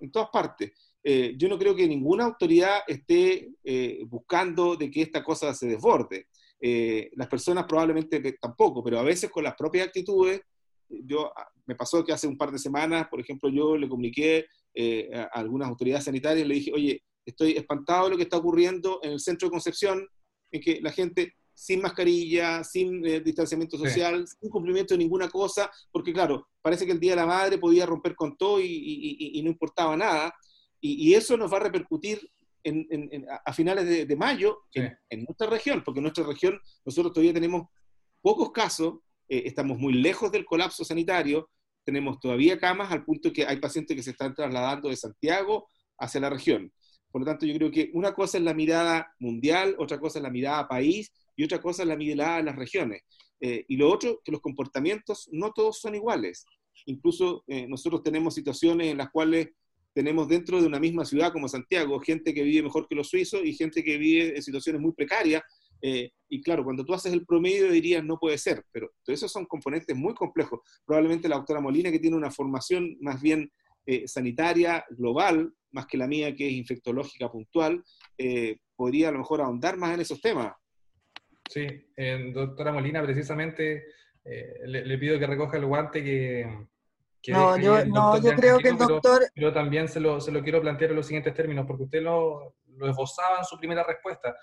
en 0.00 0.10
todas 0.10 0.28
partes. 0.32 0.72
Eh, 1.02 1.34
yo 1.36 1.48
no 1.48 1.58
creo 1.58 1.74
que 1.74 1.86
ninguna 1.86 2.24
autoridad 2.24 2.78
esté 2.86 3.50
buscando 4.06 4.76
de 4.76 4.90
que 4.90 5.02
esta 5.02 5.22
cosa 5.22 5.54
se 5.54 5.66
desborde. 5.66 6.28
las 7.16 7.28
personas 7.28 7.64
probablemente 7.66 8.20
tampoco, 8.40 8.82
pero 8.82 8.98
a 8.98 9.02
veces 9.02 9.30
con 9.30 9.44
las 9.44 9.54
propias 9.54 9.86
actitudes 9.86 10.40
yo, 10.88 11.32
ah, 11.36 11.48
me 11.66 11.74
pasó 11.74 12.04
que 12.04 12.12
hace 12.12 12.26
un 12.26 12.36
par 12.36 12.50
de 12.50 12.58
semanas, 12.58 13.08
por 13.08 13.20
ejemplo, 13.20 13.48
yo 13.48 13.76
le 13.76 13.88
comuniqué 13.88 14.46
eh, 14.74 15.10
a 15.14 15.24
algunas 15.40 15.68
autoridades 15.68 16.04
sanitarias, 16.04 16.46
le 16.46 16.54
dije, 16.54 16.72
oye, 16.72 17.02
estoy 17.24 17.52
espantado 17.52 18.04
de 18.04 18.10
lo 18.10 18.16
que 18.16 18.24
está 18.24 18.36
ocurriendo 18.36 19.00
en 19.02 19.12
el 19.12 19.20
centro 19.20 19.48
de 19.48 19.52
Concepción, 19.52 20.06
en 20.50 20.60
que 20.60 20.80
la 20.80 20.92
gente 20.92 21.34
sin 21.54 21.80
mascarilla, 21.80 22.64
sin 22.64 23.06
eh, 23.06 23.20
distanciamiento 23.20 23.78
social, 23.78 24.26
sin 24.26 24.50
cumplimiento 24.50 24.94
de 24.94 24.98
ninguna 24.98 25.28
cosa, 25.28 25.70
porque 25.92 26.12
claro, 26.12 26.48
parece 26.60 26.84
que 26.84 26.92
el 26.92 27.00
Día 27.00 27.12
de 27.12 27.16
la 27.16 27.26
Madre 27.26 27.58
podía 27.58 27.86
romper 27.86 28.16
con 28.16 28.36
todo 28.36 28.60
y, 28.60 29.40
no 29.42 29.50
importaba 29.50 29.96
nada, 29.96 30.34
y, 30.80 31.14
eso 31.14 31.36
nos 31.36 31.52
va 31.52 31.58
a 31.58 31.60
repercutir 31.60 32.28
a 33.44 33.52
finales 33.52 34.08
de, 34.08 34.16
mayo 34.16 34.62
en, 34.72 34.96
en, 35.08 35.24
nuestra 35.24 35.48
región, 35.48 35.82
porque 35.84 36.00
en 36.00 36.04
nuestra 36.04 36.24
región 36.24 36.58
nosotros 36.84 37.12
todavía 37.12 37.32
tenemos 37.32 37.68
pocos 38.20 38.50
casos, 38.52 39.00
eh, 39.28 39.42
estamos 39.46 39.78
muy 39.78 39.92
lejos 39.92 40.32
del 40.32 40.44
colapso 40.44 40.84
sanitario, 40.84 41.50
tenemos 41.84 42.18
todavía 42.18 42.58
camas 42.58 42.90
al 42.90 43.04
punto 43.04 43.32
que 43.32 43.46
hay 43.46 43.58
pacientes 43.58 43.96
que 43.96 44.02
se 44.02 44.12
están 44.12 44.34
trasladando 44.34 44.88
de 44.88 44.96
Santiago 44.96 45.68
hacia 45.98 46.20
la 46.22 46.30
región. 46.30 46.72
Por 47.14 47.20
lo 47.20 47.26
tanto, 47.26 47.46
yo 47.46 47.54
creo 47.54 47.70
que 47.70 47.92
una 47.94 48.12
cosa 48.12 48.38
es 48.38 48.42
la 48.42 48.54
mirada 48.54 49.14
mundial, 49.20 49.76
otra 49.78 50.00
cosa 50.00 50.18
es 50.18 50.24
la 50.24 50.30
mirada 50.30 50.66
país 50.66 51.12
y 51.36 51.44
otra 51.44 51.60
cosa 51.60 51.82
es 51.82 51.88
la 51.88 51.94
mirada 51.94 52.38
a 52.38 52.42
las 52.42 52.56
regiones. 52.56 53.02
Eh, 53.40 53.64
y 53.68 53.76
lo 53.76 53.88
otro, 53.88 54.20
que 54.24 54.32
los 54.32 54.40
comportamientos 54.40 55.28
no 55.30 55.52
todos 55.52 55.78
son 55.78 55.94
iguales. 55.94 56.44
Incluso 56.86 57.44
eh, 57.46 57.68
nosotros 57.68 58.02
tenemos 58.02 58.34
situaciones 58.34 58.88
en 58.88 58.98
las 58.98 59.12
cuales 59.12 59.50
tenemos 59.92 60.26
dentro 60.26 60.60
de 60.60 60.66
una 60.66 60.80
misma 60.80 61.04
ciudad 61.04 61.32
como 61.32 61.46
Santiago 61.46 62.00
gente 62.00 62.34
que 62.34 62.42
vive 62.42 62.64
mejor 62.64 62.88
que 62.88 62.96
los 62.96 63.10
suizos 63.10 63.44
y 63.44 63.54
gente 63.54 63.84
que 63.84 63.96
vive 63.96 64.34
en 64.34 64.42
situaciones 64.42 64.82
muy 64.82 64.90
precarias 64.90 65.44
eh, 65.86 66.10
y 66.28 66.40
claro, 66.40 66.64
cuando 66.64 66.84
tú 66.84 66.94
haces 66.94 67.12
el 67.12 67.26
promedio 67.26 67.70
dirías 67.70 68.02
no 68.02 68.18
puede 68.18 68.38
ser, 68.38 68.64
pero 68.72 68.90
esos 69.06 69.30
son 69.30 69.44
componentes 69.44 69.94
muy 69.94 70.14
complejos. 70.14 70.60
Probablemente 70.84 71.28
la 71.28 71.36
doctora 71.36 71.60
Molina, 71.60 71.92
que 71.92 71.98
tiene 71.98 72.16
una 72.16 72.30
formación 72.30 72.96
más 73.00 73.20
bien 73.20 73.52
eh, 73.86 74.08
sanitaria 74.08 74.84
global, 74.88 75.52
más 75.74 75.86
que 75.86 75.98
la 75.98 76.06
mía, 76.06 76.34
que 76.34 76.46
es 76.46 76.52
infectológica 76.52 77.30
puntual, 77.30 77.82
eh, 78.16 78.58
podría 78.74 79.08
a 79.08 79.12
lo 79.12 79.18
mejor 79.18 79.40
ahondar 79.40 79.76
más 79.76 79.94
en 79.94 80.00
esos 80.00 80.20
temas. 80.20 80.54
Sí, 81.50 81.66
doctora 82.32 82.72
Molina, 82.72 83.02
precisamente 83.02 83.84
le, 84.64 84.98
pido 84.98 85.18
que 85.18 85.26
recoja 85.26 85.58
el 85.58 85.66
guante 85.66 86.02
que... 86.02 86.66
no, 87.28 87.58
yo, 87.58 88.34
creo 88.34 88.58
que 88.58 88.68
el 88.68 88.78
doctor... 88.78 89.24
Pero, 89.34 89.52
también 89.52 89.86
se 89.88 90.00
lo, 90.00 90.22
se 90.22 90.32
lo, 90.32 90.42
quiero 90.42 90.62
plantear 90.62 90.92
en 90.92 90.96
los 90.96 91.06
siguientes 91.06 91.34
términos, 91.34 91.66
porque 91.66 91.82
usted 91.82 92.00
lo, 92.00 92.56
lo 92.76 92.88
esbozaba 92.88 93.40
en 93.40 93.44
su 93.44 93.58
primera 93.58 93.84
respuesta 93.84 94.34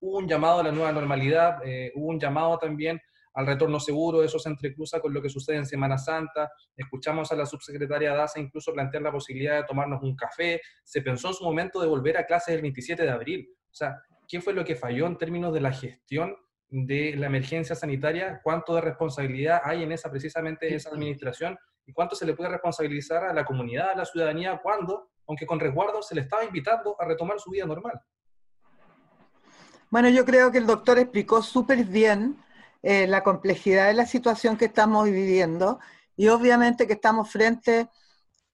hubo 0.00 0.18
un 0.18 0.28
llamado 0.28 0.60
a 0.60 0.64
la 0.64 0.72
nueva 0.72 0.92
normalidad, 0.92 1.60
eh, 1.64 1.92
hubo 1.94 2.08
un 2.08 2.18
llamado 2.18 2.58
también 2.58 3.00
al 3.34 3.46
retorno 3.46 3.78
seguro, 3.78 4.22
eso 4.22 4.38
se 4.38 4.48
entrecruza 4.48 5.00
con 5.00 5.14
lo 5.14 5.22
que 5.22 5.28
sucede 5.28 5.56
en 5.56 5.66
Semana 5.66 5.98
Santa, 5.98 6.50
escuchamos 6.76 7.30
a 7.32 7.36
la 7.36 7.46
subsecretaria 7.46 8.14
Daza 8.14 8.40
incluso 8.40 8.72
plantear 8.72 9.02
la 9.02 9.12
posibilidad 9.12 9.56
de 9.56 9.64
tomarnos 9.64 10.02
un 10.02 10.16
café, 10.16 10.60
se 10.84 11.02
pensó 11.02 11.28
en 11.28 11.34
su 11.34 11.44
momento 11.44 11.80
de 11.80 11.86
volver 11.86 12.16
a 12.18 12.26
clases 12.26 12.54
el 12.54 12.62
27 12.62 13.02
de 13.02 13.10
abril, 13.10 13.48
o 13.70 13.74
sea, 13.74 14.02
¿qué 14.26 14.40
fue 14.40 14.52
lo 14.52 14.64
que 14.64 14.76
falló 14.76 15.06
en 15.06 15.16
términos 15.16 15.52
de 15.54 15.60
la 15.60 15.72
gestión 15.72 16.36
de 16.68 17.14
la 17.16 17.26
emergencia 17.26 17.74
sanitaria? 17.74 18.40
¿Cuánto 18.42 18.74
de 18.74 18.80
responsabilidad 18.80 19.60
hay 19.64 19.82
en 19.82 19.92
esa 19.92 20.10
precisamente 20.10 20.72
esa 20.72 20.90
administración? 20.90 21.58
¿Y 21.84 21.92
cuánto 21.92 22.14
se 22.14 22.24
le 22.24 22.34
puede 22.34 22.50
responsabilizar 22.50 23.24
a 23.24 23.32
la 23.32 23.44
comunidad, 23.44 23.90
a 23.90 23.96
la 23.96 24.04
ciudadanía, 24.04 24.60
cuando, 24.62 25.10
aunque 25.26 25.46
con 25.46 25.58
resguardo, 25.58 26.02
se 26.02 26.14
le 26.14 26.20
estaba 26.22 26.44
invitando 26.44 26.96
a 26.98 27.04
retomar 27.04 27.40
su 27.40 27.50
vida 27.50 27.66
normal? 27.66 28.00
Bueno, 29.90 30.08
yo 30.08 30.24
creo 30.24 30.52
que 30.52 30.58
el 30.58 30.66
doctor 30.66 30.98
explicó 31.00 31.42
súper 31.42 31.84
bien 31.84 32.36
eh, 32.82 33.06
la 33.06 33.22
complejidad 33.22 33.88
de 33.88 33.94
la 33.94 34.06
situación 34.06 34.56
que 34.56 34.66
estamos 34.66 35.04
viviendo 35.04 35.78
y 36.16 36.28
obviamente 36.28 36.86
que 36.86 36.94
estamos 36.94 37.30
frente 37.30 37.88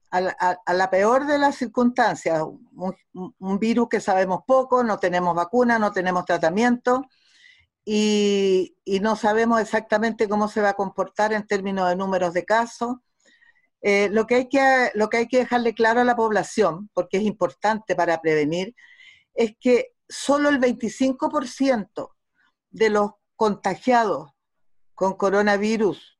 a 0.09 0.73
la, 0.73 0.89
peor 0.89 1.25
de 1.25 1.37
las 1.37 1.55
circunstancias, 1.55 2.41
un, 2.73 3.59
virus 3.59 3.89
que 3.89 3.99
sabemos 3.99 4.41
poco, 4.47 4.83
no 4.83 4.99
tenemos 4.99 5.35
vacuna, 5.35 5.77
no 5.77 5.91
tenemos 5.91 6.25
tratamiento 6.25 7.05
y, 7.83 8.75
no 9.01 9.15
sabemos 9.15 9.61
exactamente 9.61 10.29
cómo 10.29 10.47
se 10.47 10.61
va 10.61 10.69
a 10.69 10.73
comportar 10.75 11.33
en 11.33 11.45
términos 11.45 11.89
de 11.89 11.95
números 11.95 12.33
de 12.33 12.45
casos. 12.45 12.97
Eh, 13.81 14.09
lo, 14.11 14.25
que 14.27 14.35
hay 14.35 14.49
que, 14.49 14.91
lo 14.95 15.09
que 15.09 15.17
hay 15.17 15.27
que 15.27 15.39
dejarle 15.39 15.73
claro 15.73 16.01
a 16.01 16.05
la 16.05 16.15
población, 16.15 16.89
porque 16.93 17.17
es 17.17 17.23
importante 17.23 17.95
para 17.95 18.21
prevenir, 18.21 18.75
es 19.33 19.55
que 19.59 19.93
solo 20.09 20.49
el 20.49 20.59
25% 20.59 22.09
de 22.71 22.89
los 22.89 23.11
contagiados 23.37 24.31
con 24.93 25.13
coronavirus 25.13 26.19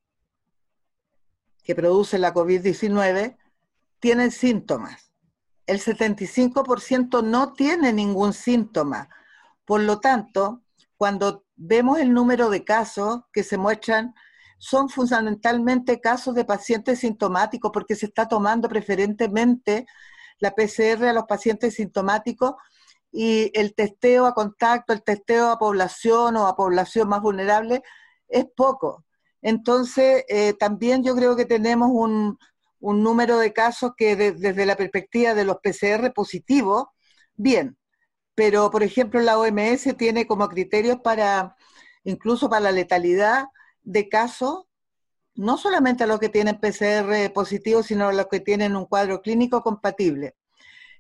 que 1.63 1.75
produce 1.75 2.17
la 2.17 2.33
COVID-19 2.33 3.37
tienen 3.99 4.31
síntomas. 4.31 5.11
El 5.65 5.81
75% 5.81 7.23
no 7.23 7.51
tiene 7.51 7.91
ningún 7.91 8.31
síntoma. 8.31 9.09
Por 9.65 9.81
lo 9.81 9.99
tanto, 9.99 10.63
cuando 10.95 11.43
vemos 11.55 11.99
el 11.99 12.13
número 12.13 12.49
de 12.49 12.63
casos 12.63 13.23
que 13.33 13.43
se 13.43 13.57
muestran, 13.57 14.15
son 14.59 14.87
fundamentalmente 14.87 15.99
casos 15.99 16.35
de 16.35 16.45
pacientes 16.45 16.99
sintomáticos 16.99 17.71
porque 17.73 17.95
se 17.95 18.05
está 18.05 18.27
tomando 18.27 18.69
preferentemente 18.69 19.85
la 20.39 20.51
PCR 20.51 21.05
a 21.05 21.13
los 21.13 21.25
pacientes 21.25 21.75
sintomáticos 21.75 22.53
y 23.19 23.51
el 23.59 23.73
testeo 23.73 24.27
a 24.27 24.35
contacto, 24.35 24.93
el 24.93 25.01
testeo 25.03 25.49
a 25.49 25.57
población 25.57 26.37
o 26.37 26.45
a 26.45 26.55
población 26.55 27.09
más 27.09 27.19
vulnerable 27.19 27.81
es 28.27 28.45
poco. 28.55 29.05
Entonces, 29.41 30.23
eh, 30.29 30.53
también 30.53 31.03
yo 31.03 31.15
creo 31.15 31.35
que 31.35 31.45
tenemos 31.45 31.89
un, 31.91 32.37
número 32.79 33.39
de 33.39 33.53
casos 33.53 33.93
que 33.97 34.15
desde 34.15 34.65
la 34.67 34.75
perspectiva 34.77 35.33
de 35.33 35.45
los 35.45 35.57
PCR 35.63 36.13
positivos, 36.13 36.85
bien, 37.35 37.75
pero 38.35 38.69
por 38.69 38.83
ejemplo 38.83 39.19
la 39.21 39.39
OMS 39.39 39.97
tiene 39.97 40.27
como 40.27 40.47
criterios 40.47 40.99
para, 41.03 41.55
incluso 42.03 42.49
para 42.49 42.65
la 42.65 42.71
letalidad 42.71 43.47
de 43.81 44.09
casos, 44.09 44.65
no 45.35 45.57
solamente 45.57 46.03
a 46.03 46.07
los 46.07 46.19
que 46.19 46.29
tienen 46.29 46.59
PCR 46.59 47.33
positivo, 47.33 47.81
sino 47.83 48.09
a 48.09 48.13
los 48.13 48.27
que 48.27 48.41
tienen 48.41 48.75
un 48.75 48.85
cuadro 48.85 49.21
clínico 49.21 49.63
compatible. 49.63 50.35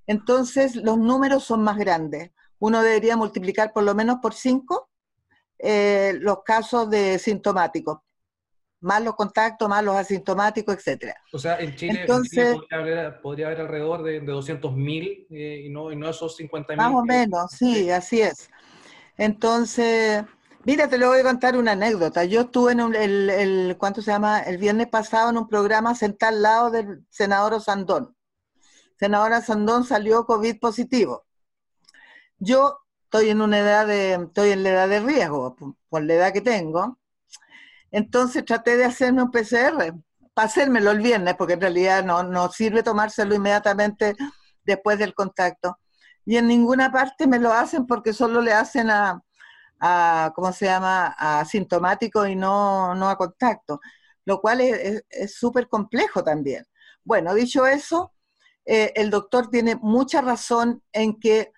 Entonces, 0.07 0.75
los 0.77 0.97
números 0.97 1.43
son 1.43 1.63
más 1.63 1.77
grandes. 1.77 2.31
Uno 2.59 2.81
debería 2.81 3.17
multiplicar 3.17 3.73
por 3.73 3.83
lo 3.83 3.93
menos 3.93 4.17
por 4.21 4.33
cinco 4.33 4.89
eh, 5.59 6.13
los 6.19 6.43
casos 6.43 6.89
de 6.89 7.19
sintomáticos, 7.19 7.99
más 8.79 9.03
los 9.03 9.15
contactos, 9.15 9.67
más 9.67 9.83
los 9.83 9.95
asintomáticos, 9.95 10.75
etc. 10.75 11.13
O 11.33 11.37
sea, 11.37 11.59
en 11.59 11.75
Chile, 11.75 12.05
podría, 13.21 13.47
haber, 13.47 13.61
alrededor 13.61 14.03
de, 14.03 14.21
de 14.21 14.33
200.000 14.33 15.27
eh, 15.29 15.63
y, 15.65 15.69
no, 15.69 15.91
y 15.91 15.95
no 15.95 16.09
esos 16.09 16.39
50.000. 16.39 16.77
Más 16.77 16.93
o 16.93 17.03
menos, 17.03 17.51
sí, 17.51 17.89
así 17.89 18.21
es. 18.21 18.49
Entonces, 19.17 20.23
mira, 20.63 20.87
te 20.87 20.97
lo 20.97 21.09
voy 21.09 21.19
a 21.19 21.23
contar 21.23 21.57
una 21.57 21.73
anécdota. 21.73 22.23
Yo 22.23 22.41
estuve 22.41 22.71
en 22.73 22.79
el, 22.95 23.29
el, 23.29 23.75
¿cuánto 23.77 24.01
se 24.01 24.11
llama? 24.11 24.39
El 24.39 24.57
viernes 24.57 24.87
pasado 24.87 25.31
en 25.31 25.37
un 25.37 25.49
programa 25.49 25.95
sentado 25.95 26.35
al 26.35 26.41
lado 26.41 26.71
del 26.71 27.03
senador 27.09 27.55
Osandón 27.55 28.16
senadora 28.99 29.41
Sandón 29.41 29.83
salió 29.83 30.25
COVID 30.25 30.59
positivo. 30.59 31.25
Yo 32.39 32.79
estoy 33.03 33.29
en 33.29 33.41
una 33.41 33.59
edad 33.59 33.89
estoy 33.89 34.51
en 34.51 34.63
la 34.63 34.69
edad 34.69 34.89
de 34.89 34.99
riesgo, 34.99 35.55
por 35.89 36.03
la 36.03 36.13
edad 36.13 36.33
que 36.33 36.41
tengo. 36.41 36.99
Entonces 37.91 38.45
traté 38.45 38.77
de 38.77 38.85
hacerme 38.85 39.23
un 39.23 39.31
PCR, 39.31 39.93
para 40.33 40.47
hacérmelo 40.47 40.91
el 40.91 40.99
viernes, 40.99 41.35
porque 41.35 41.53
en 41.53 41.61
realidad 41.61 42.03
no, 42.03 42.23
no 42.23 42.49
sirve 42.51 42.83
tomárselo 42.83 43.33
inmediatamente 43.33 44.15
después 44.63 44.99
del 44.99 45.13
contacto. 45.15 45.79
Y 46.25 46.37
en 46.37 46.47
ninguna 46.47 46.91
parte 46.91 47.25
me 47.27 47.39
lo 47.39 47.53
hacen 47.53 47.87
porque 47.87 48.13
solo 48.13 48.41
le 48.41 48.53
hacen 48.53 48.89
a, 48.89 49.23
a 49.79 50.33
¿cómo 50.35 50.51
se 50.51 50.65
llama?, 50.65 51.15
a 51.17 51.45
sintomático 51.45 52.27
y 52.27 52.35
no, 52.35 52.93
no 52.95 53.09
a 53.09 53.17
contacto, 53.17 53.79
lo 54.25 54.41
cual 54.41 54.61
es 54.61 55.35
súper 55.35 55.69
complejo 55.69 56.23
también. 56.23 56.67
Bueno, 57.03 57.33
dicho 57.33 57.65
eso, 57.65 58.13
eh, 58.67 58.91
el 58.95 59.09
doctor 59.09 59.49
tiene 59.49 59.77
mucha 59.77 60.19
razón 60.21 60.83
en 60.91 61.17
que 61.19 61.53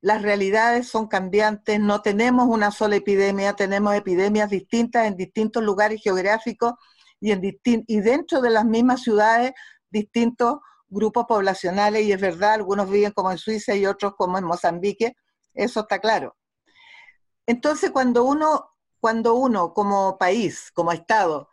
las 0.00 0.22
realidades 0.22 0.88
son 0.88 1.08
cambiantes, 1.08 1.80
no 1.80 2.02
tenemos 2.02 2.46
una 2.48 2.70
sola 2.70 2.94
epidemia, 2.94 3.54
tenemos 3.54 3.94
epidemias 3.94 4.48
distintas 4.48 5.08
en 5.08 5.16
distintos 5.16 5.64
lugares 5.64 6.00
geográficos 6.00 6.74
y, 7.20 7.32
en 7.32 7.42
y 7.64 8.00
dentro 8.00 8.40
de 8.40 8.50
las 8.50 8.64
mismas 8.64 9.02
ciudades 9.02 9.52
distintos 9.90 10.58
grupos 10.88 11.24
poblacionales 11.26 12.04
y 12.04 12.12
es 12.12 12.20
verdad, 12.20 12.54
algunos 12.54 12.88
viven 12.88 13.10
como 13.10 13.32
en 13.32 13.38
Suiza 13.38 13.74
y 13.74 13.84
otros 13.84 14.14
como 14.16 14.38
en 14.38 14.44
Mozambique, 14.44 15.16
eso 15.52 15.80
está 15.80 15.98
claro. 15.98 16.36
Entonces, 17.46 17.90
cuando 17.90 18.22
uno, 18.22 18.70
cuando 19.00 19.34
uno 19.34 19.74
como 19.74 20.16
país, 20.16 20.70
como 20.72 20.92
Estado, 20.92 21.48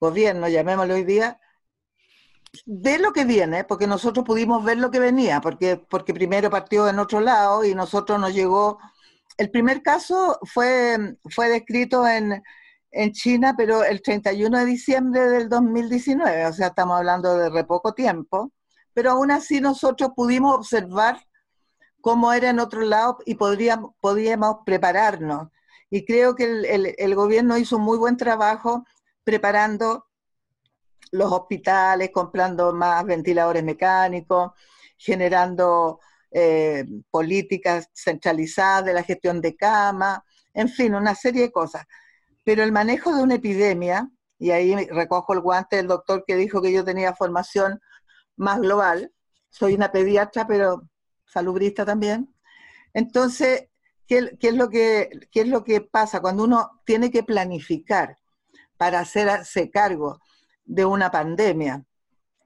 gobierno, 0.00 0.48
llamémoslo 0.48 0.94
hoy 0.94 1.04
día, 1.04 1.38
ve 2.66 2.98
lo 2.98 3.12
que 3.12 3.24
viene, 3.24 3.64
porque 3.64 3.86
nosotros 3.86 4.24
pudimos 4.24 4.64
ver 4.64 4.78
lo 4.78 4.90
que 4.90 4.98
venía, 4.98 5.40
porque, 5.40 5.76
porque 5.76 6.14
primero 6.14 6.50
partió 6.50 6.88
en 6.88 6.98
otro 6.98 7.20
lado 7.20 7.64
y 7.64 7.74
nosotros 7.74 8.18
nos 8.20 8.34
llegó. 8.34 8.78
El 9.36 9.50
primer 9.50 9.82
caso 9.82 10.38
fue, 10.42 11.16
fue 11.30 11.48
descrito 11.48 12.06
en, 12.06 12.42
en 12.90 13.12
China, 13.12 13.54
pero 13.56 13.84
el 13.84 14.02
31 14.02 14.58
de 14.58 14.64
diciembre 14.64 15.28
del 15.28 15.48
2019, 15.48 16.46
o 16.46 16.52
sea, 16.52 16.68
estamos 16.68 16.98
hablando 16.98 17.36
de 17.36 17.50
re 17.50 17.64
poco 17.64 17.94
tiempo, 17.94 18.52
pero 18.92 19.12
aún 19.12 19.30
así 19.30 19.60
nosotros 19.60 20.10
pudimos 20.16 20.56
observar 20.56 21.20
cómo 22.00 22.32
era 22.32 22.50
en 22.50 22.58
otro 22.58 22.82
lado 22.82 23.18
y 23.26 23.36
podríamos, 23.36 23.92
podíamos 24.00 24.58
prepararnos. 24.66 25.48
Y 25.90 26.04
creo 26.04 26.34
que 26.34 26.44
el, 26.44 26.94
el 26.96 27.14
gobierno 27.14 27.58
hizo 27.58 27.76
un 27.76 27.82
muy 27.82 27.98
buen 27.98 28.16
trabajo 28.16 28.84
preparando 29.24 30.09
los 31.10 31.32
hospitales, 31.32 32.10
comprando 32.12 32.72
más 32.72 33.04
ventiladores 33.04 33.64
mecánicos, 33.64 34.52
generando 34.96 36.00
eh, 36.30 36.84
políticas 37.10 37.90
centralizadas 37.94 38.84
de 38.84 38.92
la 38.94 39.02
gestión 39.02 39.40
de 39.40 39.56
cama, 39.56 40.24
en 40.54 40.68
fin, 40.68 40.94
una 40.94 41.14
serie 41.14 41.42
de 41.42 41.52
cosas. 41.52 41.86
Pero 42.44 42.62
el 42.62 42.72
manejo 42.72 43.14
de 43.14 43.22
una 43.22 43.36
epidemia, 43.36 44.08
y 44.38 44.50
ahí 44.50 44.74
recojo 44.88 45.32
el 45.34 45.40
guante 45.40 45.76
del 45.76 45.88
doctor 45.88 46.24
que 46.26 46.36
dijo 46.36 46.62
que 46.62 46.72
yo 46.72 46.84
tenía 46.84 47.14
formación 47.14 47.80
más 48.36 48.60
global, 48.60 49.12
soy 49.50 49.74
una 49.74 49.92
pediatra, 49.92 50.46
pero 50.46 50.88
salubrista 51.26 51.84
también. 51.84 52.34
Entonces, 52.94 53.68
¿qué, 54.06 54.36
qué 54.38 54.48
es 54.48 54.54
lo 54.54 54.70
que, 54.70 55.10
¿qué 55.30 55.42
es 55.42 55.48
lo 55.48 55.64
que 55.64 55.80
pasa 55.80 56.20
cuando 56.20 56.44
uno 56.44 56.80
tiene 56.84 57.10
que 57.10 57.22
planificar 57.22 58.16
para 58.76 59.00
hacerse 59.00 59.70
cargo 59.70 60.20
de 60.70 60.84
una 60.84 61.10
pandemia, 61.10 61.84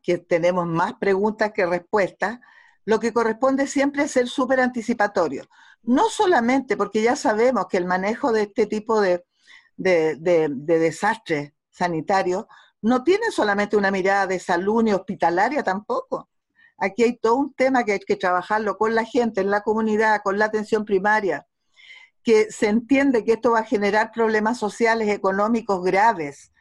que 0.02 0.16
tenemos 0.16 0.66
más 0.66 0.94
preguntas 0.94 1.52
que 1.52 1.66
respuestas, 1.66 2.40
lo 2.86 2.98
que 2.98 3.12
corresponde 3.12 3.66
siempre 3.66 4.04
es 4.04 4.12
ser 4.12 4.28
súper 4.28 4.60
anticipatorio. 4.60 5.44
No 5.82 6.08
solamente 6.08 6.76
porque 6.76 7.02
ya 7.02 7.16
sabemos 7.16 7.66
que 7.68 7.76
el 7.76 7.84
manejo 7.84 8.32
de 8.32 8.42
este 8.42 8.66
tipo 8.66 9.00
de, 9.00 9.24
de, 9.76 10.16
de, 10.16 10.48
de 10.50 10.78
desastres 10.78 11.52
sanitarios 11.70 12.46
no 12.80 13.04
tiene 13.04 13.30
solamente 13.30 13.76
una 13.76 13.90
mirada 13.90 14.26
de 14.26 14.38
salud 14.38 14.82
ni 14.82 14.92
hospitalaria 14.94 15.62
tampoco. 15.62 16.30
Aquí 16.78 17.02
hay 17.02 17.18
todo 17.18 17.37
un 17.37 17.52
tema 17.52 17.84
que 17.84 17.92
hay 17.92 18.00
que 18.00 18.16
trabajarlo 18.16 18.78
con 18.78 18.94
la 18.94 19.04
gente, 19.04 19.42
en 19.42 19.50
la 19.50 19.60
comunidad, 19.60 20.22
con 20.22 20.38
la 20.38 20.46
atención 20.46 20.87
primaria, 20.87 21.46
que 22.22 22.50
se 22.50 22.68
entiende 22.68 23.24
que 23.24 23.34
esto 23.34 23.52
va 23.52 23.60
a 23.60 23.64
generar 23.64 24.12
problemas 24.12 24.58
sociales, 24.58 25.08
económicos 25.08 25.82
graves, 25.82 26.53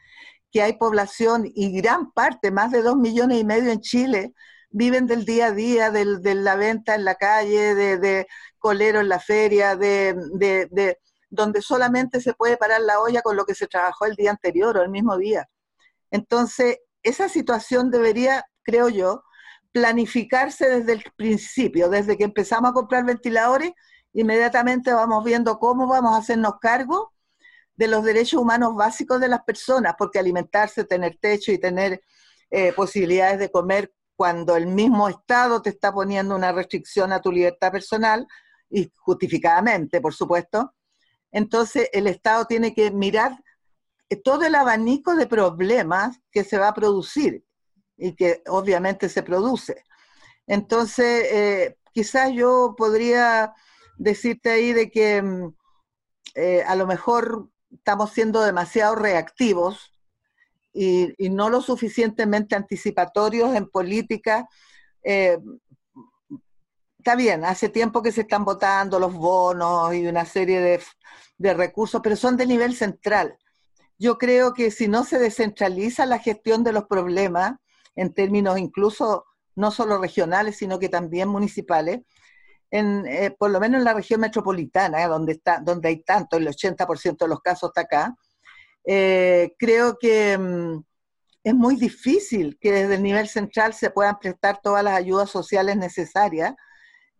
que 0.54 0.62
hay 0.62 0.74
población 0.74 1.50
y 1.52 1.72
gran 1.72 2.12
parte, 2.12 2.52
más 2.52 2.70
de 2.70 2.80
dos 2.80 2.94
millones 2.94 3.40
y 3.40 3.44
medio 3.44 3.72
en 3.72 3.80
Chile, 3.80 4.34
viven 4.70 5.08
del 5.08 5.24
día 5.24 5.46
a 5.46 5.50
día, 5.50 5.90
de 5.90 6.34
la 6.36 6.54
venta 6.54 6.94
en 6.94 7.04
la 7.04 7.16
calle, 7.16 7.74
de, 7.74 7.98
de 7.98 8.28
colero 8.60 9.00
en 9.00 9.08
la 9.08 9.18
feria, 9.18 9.74
de, 9.74 10.14
de, 10.30 11.00
donde 11.28 11.60
solamente 11.60 12.20
se 12.20 12.34
puede 12.34 12.56
parar 12.56 12.82
la 12.82 13.00
olla 13.00 13.20
con 13.22 13.34
lo 13.34 13.44
que 13.44 13.56
se 13.56 13.66
trabajó 13.66 14.06
el 14.06 14.14
día 14.14 14.30
anterior 14.30 14.76
o 14.76 14.82
el 14.82 14.90
mismo 14.90 15.18
día. 15.18 15.48
Entonces, 16.12 16.78
esa 17.02 17.28
situación 17.28 17.90
debería, 17.90 18.44
creo 18.62 18.88
yo, 18.88 19.24
planificarse 19.72 20.68
desde 20.68 20.92
el 20.92 21.04
principio, 21.16 21.88
desde 21.88 22.16
que 22.16 22.22
empezamos 22.22 22.70
a 22.70 22.74
comprar 22.74 23.04
ventiladores, 23.04 23.72
inmediatamente 24.12 24.92
vamos 24.92 25.24
viendo 25.24 25.58
cómo 25.58 25.88
vamos 25.88 26.14
a 26.14 26.18
hacernos 26.18 26.60
cargo 26.60 27.12
de 27.76 27.88
los 27.88 28.04
derechos 28.04 28.40
humanos 28.40 28.74
básicos 28.74 29.20
de 29.20 29.28
las 29.28 29.42
personas, 29.42 29.94
porque 29.98 30.18
alimentarse, 30.18 30.84
tener 30.84 31.16
techo 31.20 31.52
y 31.52 31.58
tener 31.58 32.00
eh, 32.50 32.72
posibilidades 32.72 33.38
de 33.38 33.50
comer 33.50 33.92
cuando 34.16 34.56
el 34.56 34.66
mismo 34.66 35.08
Estado 35.08 35.60
te 35.60 35.70
está 35.70 35.92
poniendo 35.92 36.36
una 36.36 36.52
restricción 36.52 37.12
a 37.12 37.20
tu 37.20 37.32
libertad 37.32 37.72
personal, 37.72 38.26
y 38.70 38.90
justificadamente, 38.96 40.00
por 40.00 40.14
supuesto, 40.14 40.74
entonces 41.30 41.88
el 41.92 42.06
Estado 42.06 42.44
tiene 42.46 42.74
que 42.74 42.90
mirar 42.90 43.38
todo 44.22 44.44
el 44.44 44.54
abanico 44.54 45.14
de 45.16 45.26
problemas 45.26 46.18
que 46.30 46.44
se 46.44 46.58
va 46.58 46.68
a 46.68 46.74
producir 46.74 47.44
y 47.96 48.14
que 48.14 48.42
obviamente 48.46 49.08
se 49.08 49.22
produce. 49.22 49.84
Entonces, 50.46 51.26
eh, 51.32 51.78
quizás 51.92 52.32
yo 52.32 52.74
podría 52.76 53.54
decirte 53.96 54.50
ahí 54.50 54.72
de 54.72 54.90
que 54.90 55.22
mm, 55.22 55.54
eh, 56.34 56.62
a 56.66 56.76
lo 56.76 56.86
mejor 56.86 57.48
estamos 57.74 58.10
siendo 58.12 58.42
demasiado 58.42 58.94
reactivos 58.94 59.92
y, 60.72 61.14
no 61.30 61.50
lo 61.50 61.60
suficientemente 61.60 62.56
anticipatorios 62.56 63.54
en 63.54 63.68
política. 63.68 64.48
Eh, 65.02 65.38
está 66.98 67.14
bien, 67.14 67.44
hace 67.44 67.68
tiempo 67.68 68.02
que 68.02 68.12
se 68.12 68.22
están 68.22 68.44
votando 68.44 68.98
los 68.98 69.12
bonos 69.12 69.94
y 69.94 70.06
una 70.06 70.24
serie 70.24 70.60
de, 70.60 70.80
de 71.38 71.54
recursos, 71.54 72.00
pero 72.02 72.16
son 72.16 72.36
de 72.36 72.46
nivel 72.46 72.74
central. 72.74 73.38
Yo 73.98 74.18
creo 74.18 74.54
que 74.54 74.70
si 74.70 74.88
no 74.88 75.04
se 75.04 75.18
descentraliza 75.18 76.06
la 76.06 76.18
gestión 76.18 76.64
de 76.64 76.72
los 76.72 76.86
problemas, 76.86 77.54
en 77.94 78.12
términos 78.12 78.58
incluso 78.58 79.26
no 79.54 79.70
solo 79.70 79.98
regionales, 79.98 80.56
sino 80.56 80.78
que 80.80 80.88
también 80.88 81.28
municipales, 81.28 82.00
en, 82.70 83.06
eh, 83.06 83.30
por 83.38 83.50
lo 83.50 83.60
menos 83.60 83.78
en 83.78 83.84
la 83.84 83.94
región 83.94 84.20
metropolitana, 84.20 85.06
donde, 85.06 85.32
está, 85.32 85.60
donde 85.60 85.88
hay 85.88 86.02
tanto, 86.02 86.36
el 86.36 86.48
80% 86.48 87.24
de 87.24 87.28
los 87.28 87.40
casos 87.40 87.70
está 87.70 87.82
acá, 87.82 88.16
eh, 88.84 89.54
creo 89.58 89.96
que 89.98 90.36
mm, 90.36 90.82
es 91.44 91.54
muy 91.54 91.76
difícil 91.76 92.58
que 92.60 92.72
desde 92.72 92.94
el 92.96 93.02
nivel 93.02 93.28
central 93.28 93.74
se 93.74 93.90
puedan 93.90 94.18
prestar 94.18 94.60
todas 94.62 94.82
las 94.82 94.94
ayudas 94.94 95.30
sociales 95.30 95.76
necesarias. 95.76 96.54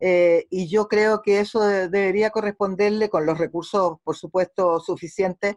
Eh, 0.00 0.46
y 0.50 0.68
yo 0.68 0.88
creo 0.88 1.22
que 1.22 1.40
eso 1.40 1.61
debería 1.61 2.30
corresponderle 2.30 3.09
con 3.09 3.26
los 3.26 3.38
recursos, 3.38 3.98
por 4.02 4.16
supuesto, 4.16 4.80
suficientes 4.80 5.57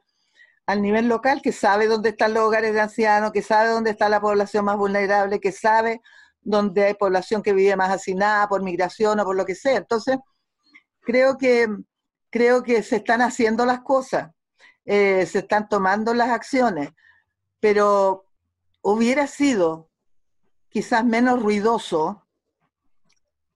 al 0.68 0.82
nivel 0.82 1.08
local, 1.08 1.42
que 1.42 1.54
sabe 1.54 1.88
dónde 1.88 2.10
están 2.10 2.34
los 2.34 2.44
hogares 2.44 2.74
de 2.74 2.82
ancianos, 2.82 3.32
que 3.32 3.42
sabe 3.42 3.70
dónde 3.70 3.92
está 3.92 4.10
la 4.10 4.22
población 4.22 4.66
más 4.66 4.78
vulnerable, 4.78 5.40
que 5.40 5.54
sabe 5.54 6.02
dónde 6.48 6.86
hay 6.86 6.94
población 6.94 7.44
que 7.44 7.52
vive 7.52 7.76
más 7.76 7.92
hacinada 7.92 8.48
por 8.48 8.64
migración 8.64 9.20
o 9.20 9.26
por 9.26 9.36
lo 9.36 9.46
que 9.46 9.54
sea. 9.54 9.78
Entonces, 9.78 10.18
creo 11.02 11.38
que, 11.38 11.68
creo 12.30 12.64
que 12.64 12.82
se 12.84 12.98
están 12.98 13.22
haciendo 13.22 13.66
las 13.66 13.82
cosas, 13.82 14.32
eh, 14.86 15.26
se 15.26 15.40
están 15.40 15.68
tomando 15.68 16.14
las 16.14 16.30
acciones, 16.30 16.92
pero 17.60 18.26
hubiera 18.82 19.28
sido 19.28 19.90
quizás 20.70 21.04
menos 21.04 21.42
ruidoso 21.44 22.26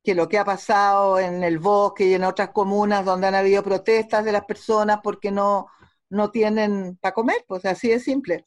que 0.04 0.14
lo 0.14 0.28
que 0.28 0.38
ha 0.38 0.44
pasado 0.44 1.18
en 1.18 1.44
el 1.44 1.60
bosque 1.60 2.06
y 2.06 2.14
en 2.14 2.26
otras 2.26 2.50
comunas 2.50 3.06
donde 3.06 3.28
han 3.28 3.36
habido 3.36 3.64
protestas 3.64 4.26
de 4.26 4.34
las 4.34 4.44
personas 4.44 5.00
porque 5.02 5.32
no, 5.32 5.68
no 6.12 6.30
tienen 6.30 6.98
para 6.98 7.14
comer, 7.14 7.44
pues 7.48 7.66
así 7.66 7.88
de 7.88 8.00
simple. 8.00 8.46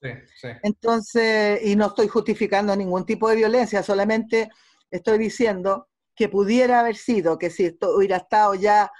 Entonces, 0.62 1.60
y 1.64 1.74
no 1.76 1.86
estoy 1.86 2.08
justificando 2.08 2.76
ningún 2.76 3.06
tipo 3.06 3.28
de 3.28 3.36
violencia, 3.36 3.82
solamente 3.82 4.50
estoy 4.90 5.18
diciendo 5.18 5.88
que 6.14 6.28
pudiera 6.28 6.80
haber 6.80 6.96
sido, 6.96 7.38
que 7.38 7.48
si 7.50 7.64
esto 7.64 7.96
hubiera 7.96 8.18
estado 8.18 8.54
ya 8.54 8.92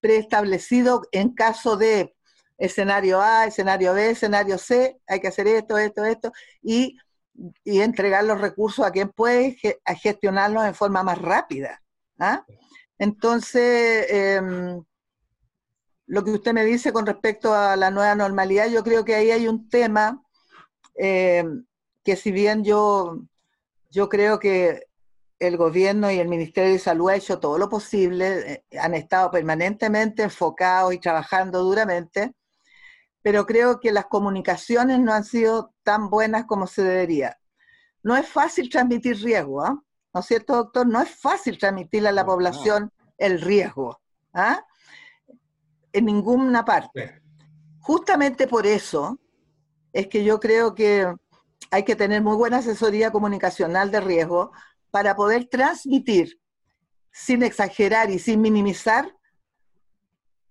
preestablecido 0.00 1.02
en 1.12 1.34
caso 1.34 1.76
de 1.76 2.16
escenario 2.56 3.20
A, 3.20 3.44
escenario 3.44 3.92
B, 3.92 4.10
escenario 4.10 4.56
C, 4.56 4.98
hay 5.06 5.20
que 5.20 5.28
hacer 5.28 5.46
esto, 5.46 5.76
esto, 5.76 6.04
esto, 6.04 6.32
y, 6.62 6.96
y 7.62 7.80
entregar 7.80 8.24
los 8.24 8.40
recursos 8.40 8.86
a 8.86 8.90
quien 8.90 9.10
puede 9.10 9.58
gestionarlos 10.02 10.64
en 10.64 10.74
forma 10.74 11.02
más 11.02 11.18
rápida. 11.18 11.82
¿ah? 12.18 12.42
Entonces, 12.98 14.06
eh, 14.08 14.40
lo 16.08 16.24
que 16.24 16.30
usted 16.30 16.54
me 16.54 16.64
dice 16.64 16.92
con 16.92 17.06
respecto 17.06 17.54
a 17.54 17.76
la 17.76 17.90
nueva 17.90 18.14
normalidad, 18.14 18.68
yo 18.68 18.82
creo 18.82 19.04
que 19.04 19.14
ahí 19.14 19.30
hay 19.30 19.46
un 19.46 19.68
tema 19.68 20.22
eh, 20.96 21.44
que 22.02 22.16
si 22.16 22.32
bien 22.32 22.64
yo, 22.64 23.20
yo 23.90 24.08
creo 24.08 24.38
que 24.38 24.86
el 25.38 25.58
gobierno 25.58 26.10
y 26.10 26.18
el 26.18 26.28
Ministerio 26.28 26.72
de 26.72 26.78
Salud 26.78 27.10
ha 27.10 27.16
hecho 27.16 27.38
todo 27.38 27.58
lo 27.58 27.68
posible, 27.68 28.64
eh, 28.70 28.78
han 28.78 28.94
estado 28.94 29.30
permanentemente 29.30 30.22
enfocados 30.22 30.94
y 30.94 30.98
trabajando 30.98 31.62
duramente, 31.62 32.34
pero 33.20 33.44
creo 33.44 33.78
que 33.78 33.92
las 33.92 34.06
comunicaciones 34.06 34.98
no 35.00 35.12
han 35.12 35.24
sido 35.24 35.74
tan 35.82 36.08
buenas 36.08 36.46
como 36.46 36.66
se 36.66 36.82
debería. 36.82 37.38
No 38.02 38.16
es 38.16 38.26
fácil 38.26 38.70
transmitir 38.70 39.22
riesgo, 39.22 39.62
¿ah? 39.62 39.78
¿no 40.14 40.20
es 40.20 40.26
cierto, 40.26 40.56
doctor? 40.56 40.86
No 40.86 41.02
es 41.02 41.10
fácil 41.10 41.58
transmitirle 41.58 42.08
a 42.08 42.12
la 42.12 42.24
población 42.24 42.90
el 43.18 43.42
riesgo, 43.42 44.00
¿ah? 44.32 44.64
En 45.92 46.04
ninguna 46.04 46.64
parte. 46.64 47.20
Justamente 47.80 48.46
por 48.46 48.66
eso 48.66 49.18
es 49.92 50.06
que 50.08 50.24
yo 50.24 50.38
creo 50.40 50.74
que 50.74 51.12
hay 51.70 51.84
que 51.84 51.96
tener 51.96 52.22
muy 52.22 52.36
buena 52.36 52.58
asesoría 52.58 53.10
comunicacional 53.10 53.90
de 53.90 54.00
riesgo 54.00 54.52
para 54.90 55.16
poder 55.16 55.46
transmitir 55.46 56.40
sin 57.12 57.42
exagerar 57.42 58.10
y 58.10 58.18
sin 58.18 58.40
minimizar 58.40 59.14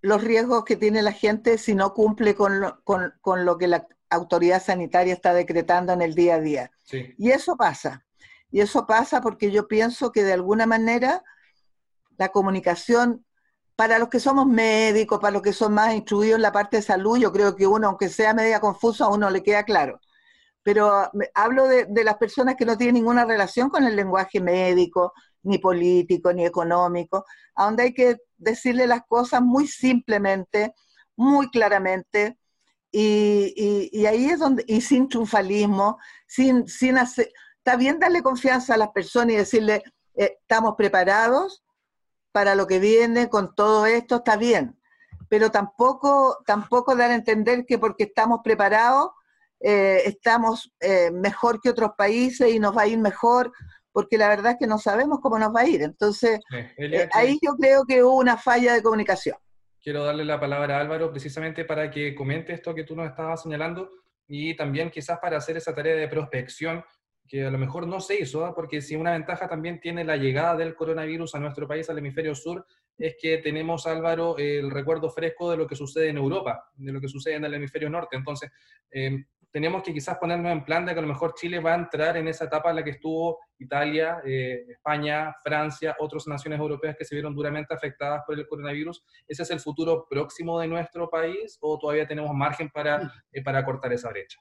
los 0.02 0.24
riesgos 0.24 0.64
que 0.64 0.76
tiene 0.76 1.02
la 1.02 1.12
gente 1.12 1.58
si 1.58 1.76
no 1.76 1.94
cumple 1.94 2.36
con 2.36 2.60
lo, 2.62 3.58
que 3.58 3.68
la 3.68 3.88
autoridad 4.10 4.64
sanitaria 4.64 5.14
está 5.14 5.34
decretando 5.34 5.94
en 5.94 6.02
el 6.02 6.14
día 6.14 6.36
a 6.36 6.40
día. 6.42 6.72
Y 7.18 7.32
eso 7.32 7.58
pasa. 7.58 8.06
Y 8.52 8.62
eso 8.62 8.88
pasa 8.88 9.22
porque 9.22 9.52
yo 9.52 9.68
pienso 9.68 10.12
que 10.12 10.24
de 10.24 10.34
alguna 10.34 10.66
manera 10.66 11.24
la 12.18 12.30
comunicación, 12.30 13.26
para 13.78 14.00
los 14.00 14.10
que 14.10 14.20
somos 14.20 14.48
médicos, 14.48 15.20
para 15.20 15.34
los 15.34 15.44
que 15.44 15.54
son 15.54 15.76
más 15.76 15.94
instruidos 15.94 16.38
en 16.38 16.42
la 16.42 16.52
parte 16.52 16.78
de 16.78 16.84
salud, 16.84 17.20
yo 17.20 17.32
creo 17.32 17.56
que 17.56 17.68
uno, 17.68 17.88
aunque 17.90 18.10
sea 18.10 18.34
media 18.34 18.60
confuso, 18.60 19.06
a 19.06 19.10
uno 19.10 19.30
le 19.30 19.44
queda 19.44 19.64
claro. 19.64 20.02
Pero 20.64 21.12
hablo 21.36 21.68
de, 21.68 22.04
las 22.04 22.18
personas 22.18 22.56
que 22.56 22.66
no 22.66 22.76
tienen 22.76 22.96
ninguna 22.96 23.24
relación 23.24 23.70
con 23.70 23.84
el 23.86 23.96
lenguaje 23.96 24.42
médico, 24.42 25.14
ni 25.44 25.60
político, 25.60 26.34
ni 26.34 26.44
económico, 26.44 27.24
a 27.56 27.66
donde 27.66 27.84
hay 27.84 27.94
que 27.94 28.18
decirle 28.38 28.88
las 28.88 29.02
cosas 29.08 29.44
muy 29.44 29.68
simplemente, 29.68 30.74
muy 31.16 31.50
claramente, 31.52 32.40
y, 32.92 34.06
ahí 34.08 34.26
es 34.26 34.40
donde, 34.40 34.66
y 34.68 34.82
sin 34.82 35.08
triunfalismo, 35.08 36.00
sin, 36.26 36.68
sin 36.68 36.98
hacer, 36.98 37.32
darle 37.64 38.24
confianza 38.24 38.74
a 38.74 38.78
las 38.78 38.90
personas 38.90 39.34
y 39.34 39.38
decirle, 39.38 39.84
eh, 40.16 40.38
estamos 40.42 40.74
preparados 40.76 41.64
para 42.38 42.54
lo 42.54 42.68
que 42.68 42.78
viene 42.78 43.30
con 43.30 43.56
todo 43.56 43.88
esto, 43.88 44.18
está 44.18 44.38
bien, 44.38 44.78
pero 45.28 45.50
tampoco, 45.50 46.38
tampoco 46.46 46.96
dar 46.96 47.10
a 47.10 47.16
entender 47.16 47.66
que 47.66 47.80
porque 47.80 48.04
estamos 48.04 48.42
preparados 48.44 49.10
eh, 49.60 50.04
estamos 50.06 50.72
eh, 50.80 51.10
mejor 51.10 51.60
que 51.60 51.72
otros 51.72 51.94
países 51.98 52.54
y 52.54 52.60
nos 52.60 52.78
va 52.78 52.84
a 52.84 52.88
ir 52.88 53.00
mejor, 53.00 53.52
porque 53.92 54.20
la 54.20 54.30
verdad 54.30 54.52
es 54.52 54.58
que 54.60 54.68
no 54.68 54.78
sabemos 54.78 55.18
cómo 55.20 55.40
nos 55.40 55.50
va 55.50 55.62
a 55.62 55.68
ir. 55.68 55.82
Entonces, 55.82 56.40
eh, 56.78 57.10
ahí 57.12 57.40
yo 57.42 57.56
creo 57.56 57.86
que 57.88 58.04
hubo 58.04 58.18
una 58.18 58.38
falla 58.38 58.76
de 58.76 58.84
comunicación. 58.84 59.38
Quiero 59.82 60.04
darle 60.04 60.24
la 60.24 60.40
palabra 60.40 60.78
a 60.78 60.82
Álvaro 60.82 61.10
precisamente 61.10 61.66
para 61.66 61.90
que 61.90 62.14
comente 62.14 62.54
esto 62.54 62.76
que 62.76 62.84
tú 62.84 62.96
nos 62.96 63.10
estabas 63.10 63.42
señalando 63.42 63.90
y 64.28 64.56
también 64.56 64.92
quizás 64.92 65.18
para 65.18 65.38
hacer 65.38 65.58
esa 65.58 65.74
tarea 65.74 65.96
de 65.96 66.08
prospección 66.08 66.86
que 67.28 67.46
a 67.46 67.52
lo 67.52 67.58
mejor 67.58 67.88
no 67.88 68.00
se 68.00 68.22
hizo, 68.22 68.46
¿ah? 68.46 68.56
porque 68.56 68.82
si 68.82 68.96
una 68.96 69.12
ventaja 69.12 69.48
también 69.48 69.80
tiene 69.80 70.04
la 70.04 70.18
llegada 70.18 70.56
del 70.56 70.76
coronavirus 70.76 71.36
a 71.36 71.40
nuestro 71.40 71.68
país, 71.68 71.90
al 71.90 71.98
hemisferio 71.98 72.34
sur, 72.34 72.66
es 72.98 73.16
que 73.20 73.38
tenemos, 73.40 73.86
Álvaro, 73.86 74.38
el 74.38 74.72
recuerdo 74.72 75.10
fresco 75.10 75.52
de 75.52 75.58
lo 75.58 75.68
que 75.68 75.76
sucede 75.76 76.10
en 76.10 76.18
Europa, 76.18 76.72
de 76.76 76.92
lo 76.92 77.00
que 77.00 77.08
sucede 77.08 77.36
en 77.36 77.46
el 77.46 77.54
hemisferio 77.54 77.90
norte. 77.90 78.16
Entonces, 78.16 78.50
tenemos 79.52 79.82
que 79.82 79.94
quizás 79.94 80.18
ponernos 80.18 80.52
en 80.52 80.64
plan 80.64 80.86
de 80.86 80.94
que 80.94 81.00
a 81.00 81.02
lo 81.02 81.08
mejor 81.08 81.34
Chile 81.34 81.60
va 81.60 81.74
a 81.74 81.78
entrar 81.78 82.18
en 82.18 82.28
esa 82.28 82.46
etapa 82.46 82.70
en 82.70 82.76
la 82.76 82.84
que 82.84 82.92
estuvo 82.92 83.40
Italia, 83.58 84.22
eh, 84.26 84.66
España, 84.70 85.34
Francia, 85.44 85.96
otras 86.00 86.28
naciones 86.28 86.60
europeas 86.60 86.96
que 86.96 87.06
se 87.06 87.16
vieron 87.16 87.34
duramente 87.34 87.74
afectadas 87.74 88.24
por 88.26 88.38
el 88.38 88.48
coronavirus. 88.48 89.04
¿Ese 89.28 89.44
es 89.44 89.52
el 89.52 89.60
futuro 89.60 90.06
próximo 90.10 90.60
de 90.60 90.68
nuestro 90.68 91.10
país 91.10 91.58
o 91.62 91.80
todavía 91.80 92.08
tenemos 92.08 92.34
margen 92.36 92.70
para, 92.70 93.12
eh, 93.32 93.42
para 93.42 93.64
cortar 93.64 93.94
esa 93.94 94.10
brecha? 94.10 94.40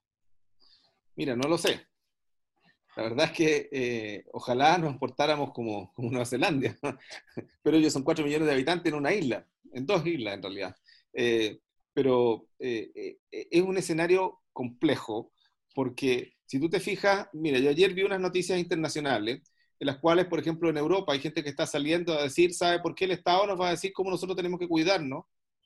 Mira, 1.15 1.35
no 1.35 1.49
lo 1.49 1.57
sé. 1.57 1.87
La 2.97 3.03
verdad 3.03 3.27
es 3.27 3.33
que 3.33 3.69
eh, 3.71 4.25
ojalá 4.33 4.79
nos 4.79 4.97
portáramos 4.97 5.53
como, 5.53 5.93
como 5.95 6.11
Nueva 6.11 6.27
Zelanda, 6.27 6.77
pero 7.63 7.77
ellos 7.77 7.93
son 7.93 8.03
cuatro 8.03 8.25
millones 8.25 8.47
de 8.47 8.55
habitantes 8.55 8.93
en 8.93 8.99
una 8.99 9.13
isla, 9.15 9.47
en 9.73 9.87
dos 9.87 10.07
islas 10.07 10.35
en 10.35 10.43
realidad. 10.43 10.77
pero 11.93 12.49
es 12.59 13.63
un 13.63 13.77
escenario 13.79 14.41
complejo, 14.53 15.33
porque 15.75 16.37
si 16.47 16.61
tú 16.61 16.71
te 16.71 16.81
fijas, 16.81 17.29
mira, 17.33 17.59
yo 17.59 17.71
ayer 17.71 17.93
vi 17.93 18.03
unas 18.03 18.21
noticias 18.21 18.59
internacionales 18.59 19.43
en 19.79 19.87
las 19.87 19.99
cuales, 19.99 20.27
por 20.27 20.39
ejemplo, 20.39 20.71
en 20.71 20.77
Europa 20.79 21.13
hay 21.13 21.21
gente 21.21 21.43
que 21.43 21.51
está 21.51 21.67
saliendo 21.67 22.15
a 22.15 22.23
decir, 22.23 22.55
¿sabe 22.55 22.81
por 22.81 22.95
qué 22.95 23.05
el 23.05 23.11
Estado 23.11 23.47
nos 23.47 23.61
va 23.61 23.69
a 23.69 23.73
decir 23.73 23.93
cómo 23.93 24.11
nosotros 24.11 24.37
tenemos 24.37 24.59
que 24.59 24.69
cuidarnos 24.69 25.25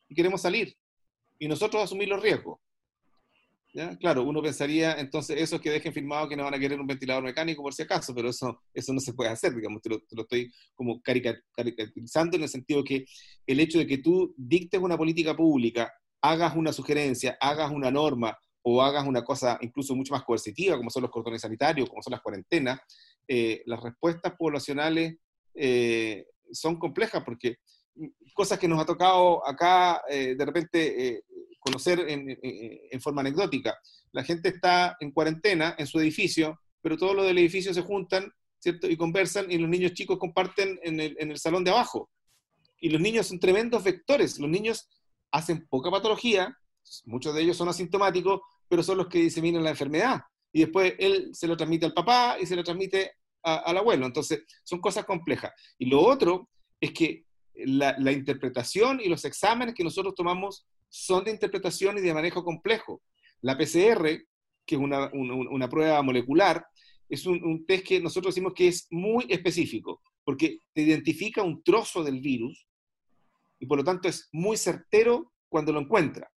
y 0.08 0.14
queremos 0.14 0.42
salir? 0.42 0.76
Y 1.38 1.48
nosotros 1.48 1.82
asumir 1.82 2.08
los 2.08 2.22
riesgos. 2.22 2.58
¿Ya? 3.72 3.96
Claro, 3.98 4.24
uno 4.24 4.42
pensaría, 4.42 4.94
entonces, 4.94 5.40
eso 5.40 5.56
es 5.56 5.62
que 5.62 5.70
dejen 5.70 5.92
firmado 5.92 6.28
que 6.28 6.36
no 6.36 6.42
van 6.42 6.54
a 6.54 6.58
querer 6.58 6.80
un 6.80 6.88
ventilador 6.88 7.22
mecánico 7.22 7.62
por 7.62 7.72
si 7.72 7.82
acaso, 7.82 8.12
pero 8.12 8.30
eso, 8.30 8.60
eso 8.74 8.92
no 8.92 8.98
se 8.98 9.14
puede 9.14 9.30
hacer, 9.30 9.54
digamos, 9.54 9.80
te 9.80 9.90
lo, 9.90 10.00
te 10.00 10.16
lo 10.16 10.22
estoy 10.22 10.52
como 10.74 11.00
caricaturizando 11.00 12.36
en 12.36 12.42
el 12.42 12.48
sentido 12.48 12.82
que 12.82 13.04
el 13.46 13.60
hecho 13.60 13.78
de 13.78 13.86
que 13.86 13.98
tú 13.98 14.34
dictes 14.36 14.80
una 14.80 14.98
política 14.98 15.36
pública, 15.36 15.92
hagas 16.20 16.56
una 16.56 16.72
sugerencia, 16.72 17.38
hagas 17.40 17.70
una 17.70 17.92
norma, 17.92 18.36
o 18.62 18.82
hagas 18.82 19.06
una 19.06 19.24
cosa 19.24 19.58
incluso 19.60 19.94
mucho 19.94 20.12
más 20.12 20.24
coercitiva, 20.24 20.76
como 20.76 20.90
son 20.90 21.02
los 21.02 21.10
cordones 21.10 21.42
sanitarios, 21.42 21.88
como 21.88 22.02
son 22.02 22.12
las 22.12 22.20
cuarentenas, 22.20 22.80
eh, 23.26 23.62
las 23.66 23.80
respuestas 23.82 24.34
poblacionales 24.38 25.16
eh, 25.54 26.26
son 26.52 26.78
complejas 26.78 27.22
porque 27.24 27.56
cosas 28.34 28.58
que 28.58 28.68
nos 28.68 28.80
ha 28.80 28.86
tocado 28.86 29.46
acá 29.46 30.02
eh, 30.08 30.34
de 30.36 30.44
repente 30.44 31.22
conocer 31.70 32.00
en, 32.08 32.38
en, 32.42 33.00
forma 33.00 33.20
anecdótica. 33.20 33.78
La 34.12 34.24
gente 34.24 34.48
está 34.48 34.96
en 35.00 35.12
cuarentena 35.12 35.74
en 35.78 35.86
su 35.86 36.00
edificio, 36.00 36.60
pero 36.82 36.96
todos 36.96 37.14
los 37.14 37.26
del 37.26 37.38
edificio 37.38 37.72
se 37.72 37.82
juntan, 37.82 38.32
¿cierto? 38.58 38.88
Y 38.88 38.96
conversan 38.96 39.50
y 39.50 39.58
los 39.58 39.68
niños 39.68 39.92
chicos 39.94 40.18
comparten 40.18 40.78
en 40.82 41.00
el, 41.00 41.16
en 41.18 41.30
el 41.30 41.38
salón 41.38 41.64
de 41.64 41.70
abajo. 41.70 42.10
Y 42.80 42.90
los 42.90 43.00
niños 43.00 43.26
son 43.26 43.38
tremendos 43.38 43.84
vectores. 43.84 44.38
Los 44.38 44.50
niños 44.50 44.88
hacen 45.30 45.66
poca 45.68 45.90
patología, 45.90 46.56
muchos 47.04 47.34
de 47.34 47.42
ellos 47.42 47.56
son 47.56 47.68
asintomáticos, 47.68 48.40
pero 48.68 48.82
son 48.82 48.98
los 48.98 49.08
que 49.08 49.18
diseminan 49.18 49.64
la 49.64 49.70
enfermedad. 49.70 50.20
Y 50.52 50.60
después 50.60 50.94
él 50.98 51.30
se 51.32 51.46
lo 51.46 51.56
transmite 51.56 51.86
al 51.86 51.94
papá 51.94 52.36
y 52.40 52.46
se 52.46 52.56
lo 52.56 52.64
transmite 52.64 53.12
al 53.42 53.76
abuelo. 53.76 54.06
Entonces, 54.06 54.42
son 54.64 54.80
cosas 54.80 55.04
complejas. 55.04 55.52
Y 55.78 55.86
lo 55.86 56.00
otro 56.00 56.48
es 56.80 56.92
que 56.92 57.24
la, 57.54 58.12
interpretación 58.12 59.00
y 59.00 59.08
los 59.08 59.24
exámenes 59.24 59.74
que 59.74 59.84
nosotros 59.84 60.14
tomamos 60.14 60.66
son 60.90 61.24
de 61.24 61.30
interpretación 61.30 61.96
y 61.98 62.00
de 62.02 62.12
manejo 62.12 62.44
complejo. 62.44 63.02
La 63.40 63.56
PCR, 63.56 64.04
que 64.66 64.74
es 64.74 64.80
una, 64.80 65.10
una, 65.12 65.68
prueba 65.68 66.02
molecular, 66.02 66.66
es 67.08 67.24
un, 67.24 67.42
un, 67.42 67.64
test 67.64 67.86
que 67.86 68.00
nosotros 68.00 68.34
decimos 68.34 68.52
que 68.54 68.68
es 68.68 68.86
muy 68.90 69.24
específico, 69.28 70.02
porque 70.24 70.58
te 70.74 70.82
identifica 70.82 71.42
un 71.42 71.62
trozo 71.62 72.04
del 72.04 72.20
virus 72.20 72.66
y 73.58 73.66
por 73.66 73.78
lo 73.78 73.84
tanto 73.84 74.08
es 74.08 74.28
muy 74.32 74.56
certero 74.56 75.32
cuando 75.48 75.72
lo 75.72 75.80
encuentra. 75.80 76.30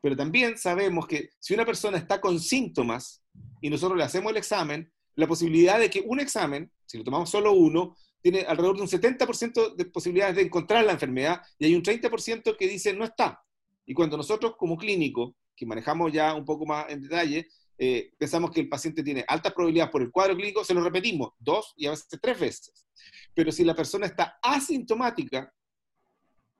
Pero 0.00 0.16
también 0.16 0.56
sabemos 0.56 1.06
que 1.06 1.30
si 1.38 1.54
una 1.54 1.66
persona 1.66 1.98
está 1.98 2.20
con 2.20 2.40
síntomas 2.40 3.22
y 3.60 3.68
nosotros 3.68 3.98
le 3.98 4.04
hacemos 4.04 4.30
el 4.30 4.38
examen, 4.38 4.90
la 5.14 5.26
posibilidad 5.26 5.78
de 5.78 5.90
que 5.90 6.02
un 6.06 6.20
examen, 6.20 6.70
si 6.86 6.98
lo 6.98 7.04
tomamos 7.04 7.30
solo 7.30 7.52
uno, 7.52 7.96
tiene 8.22 8.40
alrededor 8.40 8.76
de 8.76 8.82
un 8.82 8.88
70% 8.88 9.74
de 9.74 9.84
posibilidades 9.86 10.36
de 10.36 10.42
encontrar 10.42 10.84
la 10.84 10.92
enfermedad 10.92 11.42
y 11.58 11.66
hay 11.66 11.74
un 11.74 11.82
30% 11.82 12.56
que 12.56 12.68
dice 12.68 12.92
no 12.92 13.04
está. 13.04 13.42
Y 13.90 13.92
cuando 13.92 14.16
nosotros 14.16 14.54
como 14.56 14.76
clínico, 14.76 15.34
que 15.56 15.66
manejamos 15.66 16.12
ya 16.12 16.32
un 16.36 16.44
poco 16.44 16.64
más 16.64 16.88
en 16.90 17.02
detalle, 17.02 17.48
eh, 17.76 18.12
pensamos 18.16 18.52
que 18.52 18.60
el 18.60 18.68
paciente 18.68 19.02
tiene 19.02 19.24
alta 19.26 19.52
probabilidad 19.52 19.90
por 19.90 20.00
el 20.00 20.12
cuadro 20.12 20.36
clínico, 20.36 20.62
se 20.62 20.74
lo 20.74 20.80
repetimos 20.80 21.32
dos 21.40 21.74
y 21.76 21.86
a 21.86 21.90
veces 21.90 22.06
tres 22.22 22.38
veces. 22.38 22.86
Pero 23.34 23.50
si 23.50 23.64
la 23.64 23.74
persona 23.74 24.06
está 24.06 24.38
asintomática, 24.40 25.52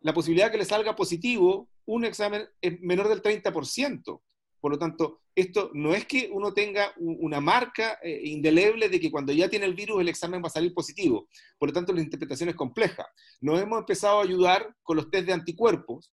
la 0.01 0.13
posibilidad 0.13 0.47
de 0.47 0.51
que 0.51 0.59
le 0.59 0.65
salga 0.65 0.97
positivo 0.97 1.69
un 1.85 2.05
examen 2.05 2.49
es 2.61 2.81
menor 2.81 3.09
del 3.09 3.23
30%. 3.23 4.23
Por 4.61 4.73
lo 4.73 4.77
tanto, 4.77 5.21
esto 5.33 5.71
no 5.73 5.95
es 5.95 6.07
que 6.07 6.31
uno 6.33 6.53
tenga 6.53 6.93
una 6.97 7.41
marca 7.41 8.01
eh, 8.03 8.23
indeleble 8.25 8.89
de 8.89 8.99
que 8.99 9.13
cuando 9.13 9.33
ya 9.33 9.49
tiene 9.49 9.67
el 9.67 9.75
virus 9.75 10.01
el 10.01 10.09
examen 10.09 10.43
va 10.43 10.49
a 10.49 10.51
salir 10.51 10.75
positivo. 10.75 11.29
Por 11.59 11.69
lo 11.69 11.73
tanto, 11.75 11.93
la 11.93 12.03
interpretación 12.03 12.49
es 12.49 12.57
compleja. 12.57 13.07
Nos 13.41 13.63
hemos 13.63 13.79
empezado 13.79 14.19
a 14.19 14.25
ayudar 14.25 14.75
con 14.83 14.97
los 14.97 15.09
test 15.13 15.29
de 15.29 15.33
anticuerpos 15.33 16.13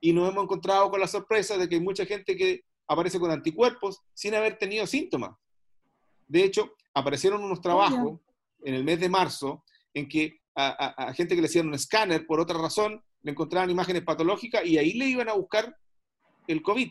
y 0.00 0.12
nos 0.12 0.30
hemos 0.30 0.44
encontrado 0.44 0.90
con 0.90 1.00
la 1.00 1.08
sorpresa 1.08 1.56
de 1.56 1.68
que 1.68 1.76
hay 1.76 1.80
mucha 1.80 2.06
gente 2.06 2.36
que 2.36 2.64
aparece 2.86 3.18
con 3.18 3.30
anticuerpos 3.30 4.00
sin 4.14 4.34
haber 4.34 4.56
tenido 4.58 4.86
síntomas. 4.86 5.36
De 6.26 6.44
hecho, 6.44 6.72
aparecieron 6.94 7.42
unos 7.42 7.60
trabajos 7.60 8.20
en 8.62 8.74
el 8.74 8.84
mes 8.84 9.00
de 9.00 9.08
marzo 9.08 9.64
en 9.94 10.08
que 10.08 10.40
a, 10.54 11.08
a 11.08 11.14
gente 11.14 11.34
que 11.34 11.40
le 11.40 11.46
hacían 11.46 11.68
un 11.68 11.74
escáner 11.74 12.26
por 12.26 12.40
otra 12.40 12.58
razón 12.58 13.02
le 13.22 13.32
encontraban 13.32 13.70
imágenes 13.70 14.02
patológicas 14.02 14.64
y 14.64 14.78
ahí 14.78 14.92
le 14.92 15.06
iban 15.06 15.28
a 15.28 15.34
buscar 15.34 15.76
el 16.46 16.62
COVID. 16.62 16.90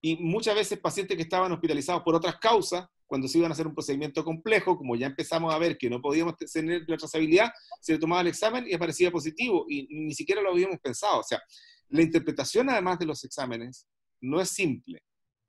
Y 0.00 0.16
muchas 0.16 0.54
veces 0.54 0.78
pacientes 0.78 1.16
que 1.16 1.22
estaban 1.22 1.50
hospitalizados 1.52 2.02
por 2.02 2.14
otras 2.14 2.38
causas 2.38 2.86
cuando 3.06 3.26
se 3.26 3.38
iban 3.38 3.50
a 3.50 3.54
hacer 3.54 3.66
un 3.66 3.74
procedimiento 3.74 4.22
complejo, 4.22 4.76
como 4.76 4.94
ya 4.94 5.06
empezamos 5.06 5.52
a 5.52 5.58
ver 5.58 5.78
que 5.78 5.88
no 5.88 6.00
podíamos 6.00 6.34
tener 6.36 6.84
la 6.86 6.96
trazabilidad, 6.98 7.50
se 7.80 7.94
le 7.94 7.98
tomaba 7.98 8.20
el 8.20 8.28
examen 8.28 8.66
y 8.68 8.74
aparecía 8.74 9.10
positivo 9.10 9.64
y 9.68 9.88
ni 9.90 10.14
siquiera 10.14 10.42
lo 10.42 10.50
habíamos 10.50 10.78
pensado. 10.78 11.20
O 11.20 11.22
sea, 11.22 11.40
la 11.88 12.02
interpretación 12.02 12.70
además 12.70 12.98
de 12.98 13.06
los 13.06 13.24
exámenes 13.24 13.86
no 14.20 14.40
es 14.40 14.50
simple. 14.50 15.00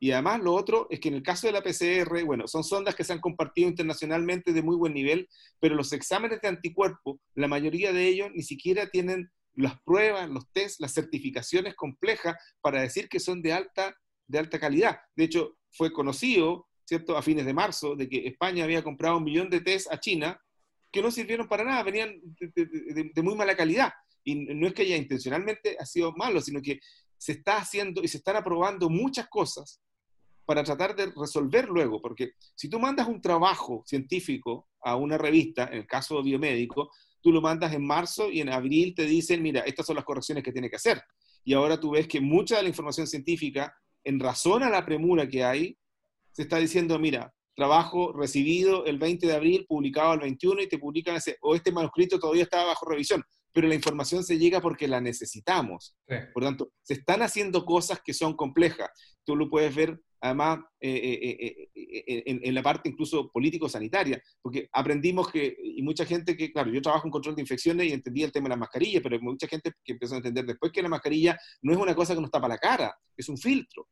Y 0.01 0.11
además 0.11 0.39
lo 0.41 0.53
otro 0.53 0.87
es 0.89 0.99
que 0.99 1.09
en 1.09 1.15
el 1.15 1.23
caso 1.23 1.47
de 1.47 1.53
la 1.53 1.61
PCR, 1.61 2.23
bueno, 2.23 2.47
son 2.47 2.63
sondas 2.63 2.95
que 2.95 3.03
se 3.03 3.11
han 3.11 3.19
compartido 3.19 3.67
internacionalmente 3.67 4.53
de 4.53 4.61
muy 4.61 4.77
buen 4.77 4.93
nivel, 4.93 5.27
pero 5.59 5.75
los 5.75 5.91
exámenes 5.91 6.39
de 6.41 6.47
anticuerpo, 6.47 7.19
la 7.35 7.49
mayoría 7.49 7.91
de 7.91 8.07
ellos 8.07 8.29
ni 8.33 8.43
siquiera 8.43 8.87
tienen 8.89 9.29
las 9.55 9.81
pruebas, 9.83 10.29
los 10.29 10.49
tests, 10.53 10.79
las 10.79 10.93
certificaciones 10.93 11.75
complejas 11.75 12.35
para 12.61 12.81
decir 12.81 13.09
que 13.09 13.19
son 13.19 13.41
de 13.41 13.51
alta, 13.51 13.93
de 14.27 14.39
alta 14.39 14.57
calidad. 14.57 14.99
De 15.15 15.25
hecho, 15.25 15.57
fue 15.69 15.91
conocido, 15.91 16.67
¿cierto?, 16.85 17.17
a 17.17 17.21
fines 17.21 17.45
de 17.45 17.53
marzo, 17.53 17.95
de 17.95 18.07
que 18.07 18.25
España 18.25 18.63
había 18.63 18.83
comprado 18.83 19.17
un 19.17 19.25
millón 19.25 19.49
de 19.49 19.59
tests 19.59 19.91
a 19.91 19.99
China 19.99 20.39
que 20.91 21.01
no 21.01 21.11
sirvieron 21.11 21.47
para 21.47 21.63
nada, 21.63 21.83
venían 21.83 22.19
de, 22.39 23.21
muy 23.21 23.35
mala 23.35 23.55
calidad. 23.55 23.91
Y 24.31 24.35
no 24.55 24.67
es 24.67 24.73
que 24.73 24.83
haya 24.83 24.97
intencionalmente 24.97 25.77
ha 25.79 25.85
sido 25.85 26.13
malo, 26.13 26.41
sino 26.41 26.61
que 26.61 26.79
se 27.17 27.33
está 27.33 27.57
haciendo 27.57 28.01
y 28.03 28.07
se 28.07 28.17
están 28.17 28.35
aprobando 28.35 28.89
muchas 28.89 29.27
cosas 29.27 29.81
para 30.45 30.63
tratar 30.63 30.95
de 30.95 31.11
resolver 31.15 31.69
luego, 31.69 32.01
porque 32.01 32.31
si 32.55 32.69
tú 32.69 32.79
mandas 32.79 33.07
un 33.07 33.21
trabajo 33.21 33.83
científico 33.85 34.67
a 34.81 34.95
una 34.95 35.15
revista, 35.15 35.67
en 35.71 35.79
el 35.79 35.85
caso 35.85 36.23
biomédico, 36.23 36.89
tú 37.21 37.31
lo 37.31 37.39
mandas 37.39 37.73
en 37.73 37.85
marzo 37.85 38.31
y 38.31 38.41
en 38.41 38.49
abril 38.49 38.95
te 38.95 39.05
dicen, 39.05 39.43
mira, 39.43 39.61
estas 39.61 39.85
son 39.85 39.95
las 39.95 40.05
correcciones 40.05 40.43
que 40.43 40.51
tiene 40.51 40.69
que 40.69 40.77
hacer. 40.77 41.03
Y 41.43 41.53
ahora 41.53 41.79
tú 41.79 41.91
ves 41.91 42.07
que 42.07 42.19
mucha 42.19 42.57
de 42.57 42.63
la 42.63 42.69
información 42.69 43.05
científica, 43.05 43.71
en 44.03 44.19
razón 44.19 44.63
a 44.63 44.69
la 44.69 44.85
premura 44.85 45.27
que 45.27 45.43
hay, 45.43 45.77
se 46.31 46.43
está 46.43 46.57
diciendo, 46.57 46.97
mira, 46.97 47.31
trabajo 47.53 48.13
recibido 48.13 48.85
el 48.85 48.97
20 48.97 49.27
de 49.27 49.35
abril, 49.35 49.65
publicado 49.67 50.13
el 50.13 50.21
21 50.21 50.63
y 50.63 50.67
te 50.67 50.79
publican 50.79 51.15
ese, 51.15 51.37
o 51.41 51.55
este 51.55 51.71
manuscrito 51.71 52.17
todavía 52.17 52.43
está 52.43 52.63
bajo 52.63 52.89
revisión, 52.89 53.21
pero 53.51 53.67
la 53.67 53.75
información 53.75 54.23
se 54.23 54.37
llega 54.37 54.61
porque 54.61 54.87
la 54.87 55.01
necesitamos. 55.01 55.95
Por 56.33 56.43
lo 56.43 56.49
tanto, 56.49 56.71
se 56.81 56.93
están 56.93 57.21
haciendo 57.21 57.65
cosas 57.65 58.01
que 58.03 58.13
son 58.13 58.35
complejas. 58.35 58.89
Tú 59.23 59.35
lo 59.35 59.49
puedes 59.49 59.73
ver 59.75 59.99
además 60.21 60.59
eh, 60.79 61.19
eh, 61.21 61.69
eh, 61.75 62.23
en, 62.25 62.53
la 62.53 62.61
parte 62.61 62.89
incluso 62.89 63.31
político-sanitaria, 63.31 64.21
porque 64.41 64.67
aprendimos 64.71 65.31
que, 65.31 65.55
y 65.63 65.81
mucha 65.81 66.05
gente 66.05 66.35
que, 66.35 66.51
claro, 66.51 66.71
yo 66.71 66.81
trabajo 66.81 67.07
en 67.07 67.11
control 67.11 67.35
de 67.35 67.41
infecciones 67.41 67.87
y 67.87 67.93
entendía 67.93 68.25
el 68.25 68.31
tema 68.31 68.45
de 68.45 68.55
la 68.55 68.57
mascarilla, 68.57 69.01
pero 69.01 69.15
hay 69.15 69.21
mucha 69.21 69.47
gente 69.47 69.71
que 69.83 69.93
empezó 69.93 70.15
a 70.15 70.17
entender 70.17 70.45
después 70.45 70.71
que 70.71 70.81
la 70.81 70.89
mascarilla 70.89 71.37
no 71.61 71.71
es 71.71 71.77
una 71.77 71.95
cosa 71.95 72.15
que 72.15 72.21
nos 72.21 72.31
tapa 72.31 72.47
la 72.47 72.57
cara, 72.57 72.93
es 73.15 73.29
un 73.29 73.37
filtro. 73.37 73.87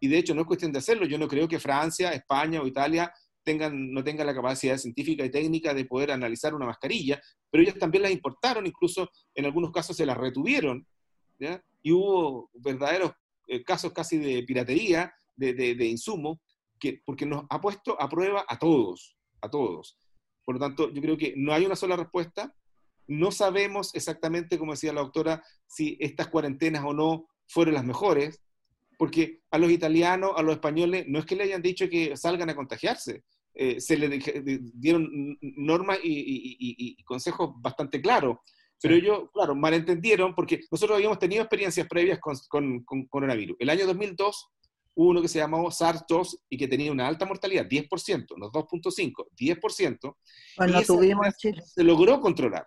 Y 0.00 0.08
de 0.08 0.18
hecho 0.18 0.34
no 0.34 0.42
es 0.42 0.46
cuestión 0.46 0.72
de 0.72 0.78
hacerlo, 0.78 1.06
yo 1.06 1.16
no 1.16 1.28
creo 1.28 1.46
que 1.46 1.60
Francia, 1.60 2.12
España 2.12 2.60
o 2.60 2.66
Italia 2.66 3.12
no 3.44 4.04
tengan 4.04 4.26
la 4.26 4.34
capacidad 4.34 4.78
científica 4.78 5.24
y 5.24 5.30
técnica 5.30 5.74
de 5.74 5.84
poder 5.84 6.12
analizar 6.12 6.54
una 6.54 6.66
mascarilla, 6.66 7.20
pero 7.50 7.62
ellos 7.62 7.78
también 7.78 8.02
las 8.02 8.12
importaron, 8.12 8.66
incluso 8.66 9.10
en 9.34 9.44
algunos 9.44 9.72
casos 9.72 9.96
se 9.96 10.06
las 10.06 10.16
retuvieron, 10.16 10.86
y 11.82 11.92
hubo 11.92 12.50
verdaderos 12.54 13.12
casos 13.66 13.92
casi 13.92 14.18
de 14.18 14.42
piratería, 14.44 15.12
de, 15.34 15.54
de, 15.54 15.86
insumos, 15.86 16.38
que, 16.78 17.00
porque 17.04 17.26
nos 17.26 17.44
ha 17.50 17.60
puesto 17.60 18.00
a 18.00 18.08
prueba 18.08 18.44
a 18.48 18.58
todos, 18.58 19.16
a 19.40 19.50
todos. 19.50 19.98
Por 20.44 20.56
lo 20.56 20.60
tanto, 20.60 20.90
yo 20.92 21.00
creo 21.00 21.16
que 21.16 21.34
no 21.36 21.52
hay 21.52 21.64
una 21.64 21.76
sola 21.76 21.96
respuesta. 21.96 22.54
No 23.08 23.30
sabemos 23.32 23.94
exactamente, 23.94 24.58
como 24.58 24.72
decía 24.72 24.92
la 24.92 25.00
doctora, 25.00 25.42
si 25.66 25.96
estas 26.00 26.28
cuarentenas 26.28 26.84
o 26.84 26.92
no 26.92 27.28
fueron 27.48 27.74
las 27.74 27.84
mejores, 27.84 28.40
porque 28.98 29.40
a 29.50 29.58
los 29.58 29.70
italianos, 29.70 30.32
a 30.36 30.42
los 30.42 30.54
españoles, 30.54 31.06
no 31.08 31.18
es 31.18 31.26
que 31.26 31.36
le 31.36 31.44
hayan 31.44 31.62
dicho 31.62 31.88
que 31.88 32.16
salgan 32.16 32.50
a 32.50 32.54
contagiarse. 32.54 33.24
Eh, 33.54 33.80
se 33.80 33.96
le 33.96 34.18
dieron 34.74 35.38
normas 35.40 35.98
y, 36.02 36.96
consejos 37.04 37.50
bastante 37.56 38.00
claros. 38.00 38.38
Pero 38.80 38.94
ellos, 38.96 39.30
claro, 39.32 39.54
malentendieron 39.54 40.34
porque 40.34 40.60
nosotros 40.70 40.96
habíamos 40.96 41.18
tenido 41.18 41.42
experiencias 41.42 41.86
previas 41.86 42.18
con, 42.18 42.34
con, 42.48 42.82
con 42.84 43.06
coronavirus. 43.06 43.56
El 43.60 43.70
año 43.70 43.86
2002 43.86 44.50
hubo 44.94 45.10
uno 45.10 45.22
que 45.22 45.28
se 45.28 45.38
llamó 45.38 45.70
SARS-2 45.70 46.40
y 46.48 46.58
que 46.58 46.68
tenía 46.68 46.90
una 46.90 47.06
alta 47.06 47.24
mortalidad, 47.24 47.66
10%, 47.66 48.36
no 48.36 48.50
2.5, 48.50 49.12
10%. 49.38 50.16
Bueno, 50.56 50.82
tuvimos 50.82 51.26
Se 51.64 51.84
logró 51.84 52.20
controlar. 52.20 52.66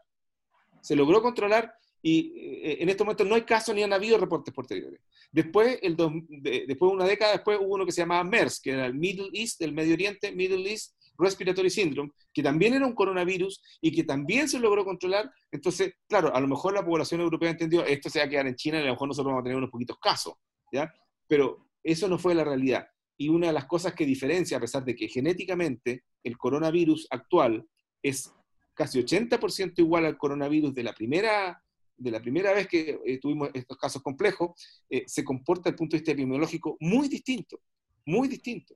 Se 0.81 0.95
logró 0.95 1.21
controlar 1.21 1.73
y 2.07 2.33
eh, 2.37 2.77
en 2.81 2.89
este 2.89 3.03
momento 3.03 3.25
no 3.25 3.33
hay 3.33 3.41
casos 3.41 3.73
ni 3.73 3.81
han 3.81 3.91
habido 3.91 4.19
reportes 4.19 4.53
posteriores. 4.53 5.01
Después, 5.31 5.79
el 5.81 5.95
después 5.97 6.91
de 6.91 6.95
una 6.95 7.05
década 7.05 7.31
después, 7.31 7.57
hubo 7.59 7.73
uno 7.73 7.83
que 7.83 7.91
se 7.91 8.01
llamaba 8.01 8.23
MERS, 8.23 8.61
que 8.61 8.73
era 8.73 8.85
el 8.85 8.93
Middle 8.93 9.31
East, 9.33 9.59
el 9.63 9.73
Medio 9.73 9.95
Oriente, 9.95 10.31
Middle 10.31 10.69
East 10.69 10.93
Respiratory 11.17 11.71
Syndrome, 11.71 12.11
que 12.31 12.43
también 12.43 12.75
era 12.75 12.85
un 12.85 12.93
coronavirus 12.93 13.59
y 13.81 13.91
que 13.91 14.03
también 14.03 14.47
se 14.47 14.59
logró 14.59 14.85
controlar. 14.85 15.31
Entonces, 15.51 15.95
claro, 16.07 16.31
a 16.31 16.39
lo 16.39 16.47
mejor 16.47 16.75
la 16.75 16.85
población 16.85 17.21
europea 17.21 17.49
entendió, 17.49 17.83
esto 17.83 18.11
se 18.11 18.19
va 18.19 18.25
a 18.25 18.29
quedar 18.29 18.45
en 18.45 18.55
China 18.55 18.77
y 18.77 18.81
a 18.81 18.85
lo 18.85 18.91
mejor 18.91 19.07
nosotros 19.07 19.31
vamos 19.31 19.41
a 19.41 19.45
tener 19.45 19.57
unos 19.57 19.71
poquitos 19.71 19.97
casos, 19.97 20.35
¿ya? 20.71 20.93
Pero 21.27 21.69
eso 21.83 22.07
no 22.07 22.19
fue 22.19 22.35
la 22.35 22.43
realidad. 22.43 22.87
Y 23.17 23.29
una 23.29 23.47
de 23.47 23.53
las 23.53 23.65
cosas 23.65 23.95
que 23.95 24.05
diferencia, 24.05 24.57
a 24.57 24.61
pesar 24.61 24.85
de 24.85 24.95
que 24.95 25.07
genéticamente 25.07 26.03
el 26.23 26.37
coronavirus 26.37 27.07
actual 27.09 27.67
es 28.03 28.31
casi 28.75 28.99
80% 28.99 29.73
igual 29.77 30.05
al 30.05 30.19
coronavirus 30.19 30.75
de 30.75 30.83
la 30.83 30.93
primera, 30.93 31.63
de 31.97 32.11
la 32.11 32.19
primera 32.19 32.53
vez 32.53 32.67
que 32.67 32.99
eh, 33.05 33.19
tuvimos 33.19 33.49
estos 33.53 33.77
casos 33.77 34.01
complejos, 34.01 34.51
eh, 34.89 35.03
se 35.07 35.23
comporta 35.23 35.63
desde 35.63 35.71
el 35.71 35.77
punto 35.77 35.95
de 35.95 35.99
vista 35.99 36.11
epidemiológico 36.11 36.77
muy 36.79 37.07
distinto, 37.07 37.59
muy 38.05 38.27
distinto. 38.27 38.75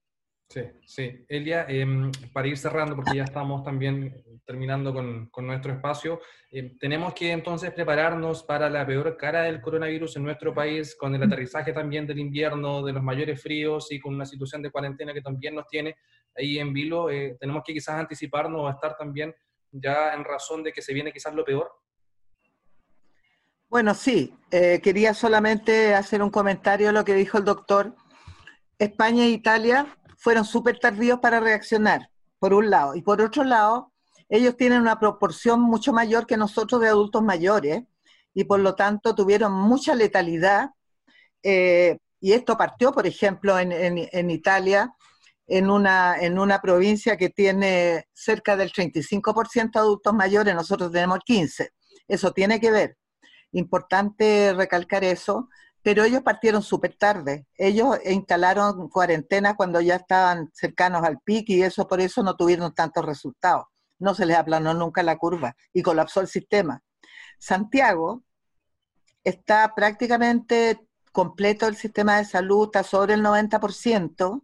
Sí, 0.52 0.62
sí. 0.84 1.26
Elia, 1.28 1.68
em, 1.70 2.12
para 2.34 2.48
ir 2.48 2.58
cerrando, 2.58 2.96
porque 2.96 3.16
ya 3.16 3.24
estamos 3.24 3.64
también 3.64 4.24
terminando 4.46 4.92
con, 4.92 5.46
nuestro 5.46 5.74
espacio, 5.74 6.22
em, 6.50 6.76
tenemos 6.80 7.14
que 7.14 7.32
entonces 7.32 7.72
prepararnos 7.72 8.42
para 8.42 8.68
la 8.68 8.84
peor 8.84 9.16
cara 9.16 9.44
del 9.44 9.62
coronavirus 9.62 10.16
en 10.16 10.24
nuestro 10.24 10.52
país, 10.52 10.96
con 10.96 11.14
el 11.14 11.22
aterrizaje 11.22 11.72
también 11.72 12.08
del 12.08 12.18
invierno, 12.18 12.84
de 12.84 12.94
los 12.94 13.04
mayores 13.04 13.40
fríos 13.40 13.92
y 13.92 14.00
con 14.00 14.16
una 14.16 14.26
situación 14.26 14.64
de 14.64 14.72
cuarentena 14.72 15.14
que 15.14 15.22
también 15.22 15.54
nos 15.54 15.68
tiene 15.68 15.96
ahí 16.36 16.58
en 16.58 16.74
vilo. 16.74 17.12
Eh, 17.12 17.38
tenemos 17.40 17.62
que 17.64 17.74
quizás 17.74 18.00
anticiparnos 18.00 18.62
o 18.62 18.70
estar 18.72 18.98
también 18.98 19.36
ya 19.72 20.16
en 20.16 20.24
razón 20.24 20.64
de 20.64 20.72
que 20.72 20.82
se 20.82 20.96
viene 20.96 21.12
quizás 21.12 21.36
lo 21.36 21.46
peor. 21.46 21.72
Bueno, 23.70 23.94
sí, 23.94 24.34
eh, 24.50 24.82
quería 24.82 25.14
solamente 25.14 25.94
hacer 25.94 26.24
un 26.24 26.32
comentario 26.32 26.90
a 26.90 26.92
lo 26.92 27.06
que 27.06 27.14
dijo 27.14 27.38
el 27.38 27.46
doctor. 27.46 27.96
España 28.80 29.26
e 29.26 29.30
Italia 29.30 29.96
fueron 30.18 30.44
súper 30.44 30.80
tardíos 30.80 31.20
para 31.20 31.40
reaccionar, 31.40 32.10
por 32.40 32.56
un 32.56 32.72
lado. 32.72 32.96
Y 32.96 33.04
por 33.04 33.22
otro 33.22 33.44
lado, 33.44 33.94
ellos 34.28 34.58
tienen 34.58 34.82
una 34.82 35.00
proporción 35.00 35.62
mucho 35.62 35.94
mayor 35.94 36.26
que 36.26 36.36
nosotros 36.36 36.82
de 36.82 36.88
adultos 36.88 37.22
mayores 37.22 37.84
y 38.34 38.44
por 38.46 38.60
lo 38.60 38.74
tanto 38.74 39.14
tuvieron 39.14 39.54
mucha 39.54 39.94
letalidad. 39.94 40.72
Eh, 41.44 42.00
y 42.20 42.34
esto 42.34 42.58
partió, 42.58 42.92
por 42.92 43.06
ejemplo, 43.06 43.60
en, 43.60 44.30
Italia, 44.32 44.96
en 45.46 45.70
una, 45.70 46.18
en 46.20 46.40
una 46.40 46.60
provincia 46.60 47.18
que 47.18 47.30
tiene 47.30 48.08
cerca 48.14 48.58
del 48.58 48.72
35% 48.72 49.72
de 49.74 49.80
adultos 49.80 50.14
mayores, 50.14 50.56
nosotros 50.56 50.92
tenemos 50.92 51.20
15%. 51.20 51.70
Eso 52.08 52.32
tiene 52.32 52.60
que 52.60 52.72
ver. 52.72 52.99
Importante 53.52 54.54
recalcar 54.54 55.04
eso, 55.04 55.50
pero 55.82 56.04
ellos 56.04 56.22
partieron 56.22 56.62
súper 56.62 56.96
tarde. 56.98 57.48
Ellos 57.56 57.98
instalaron 58.06 58.90
cuarentena 58.90 59.56
cuando 59.56 59.82
ya 59.82 59.96
estaban 59.96 60.50
cercanos 60.54 61.04
al 61.04 61.20
pico 61.20 61.54
y 61.54 61.64
eso 61.64 61.88
por 61.88 62.02
eso 62.02 62.24
no 62.24 62.36
tuvieron 62.36 62.74
tantos 62.74 63.06
resultados. 63.06 63.66
No 63.98 64.14
se 64.14 64.26
les 64.26 64.38
aplanó 64.38 64.74
nunca 64.74 65.04
la 65.04 65.18
curva 65.18 65.56
y 65.74 65.82
colapsó 65.82 66.22
el 66.22 66.28
sistema. 66.28 66.84
Santiago 67.38 68.24
está 69.24 69.74
prácticamente 69.76 70.80
completo 71.12 71.68
el 71.68 71.76
sistema 71.76 72.18
de 72.18 72.26
salud, 72.26 72.66
está 72.68 72.84
sobre 72.84 73.14
el 73.16 73.24
90%, 73.24 74.44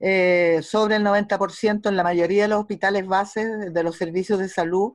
eh, 0.00 0.60
sobre 0.62 0.96
el 0.96 1.04
90% 1.04 1.88
en 1.88 1.96
la 1.96 2.04
mayoría 2.04 2.42
de 2.42 2.48
los 2.48 2.60
hospitales 2.60 3.06
bases 3.06 3.72
de 3.72 3.82
los 3.82 3.96
servicios 3.96 4.38
de 4.38 4.48
salud 4.48 4.94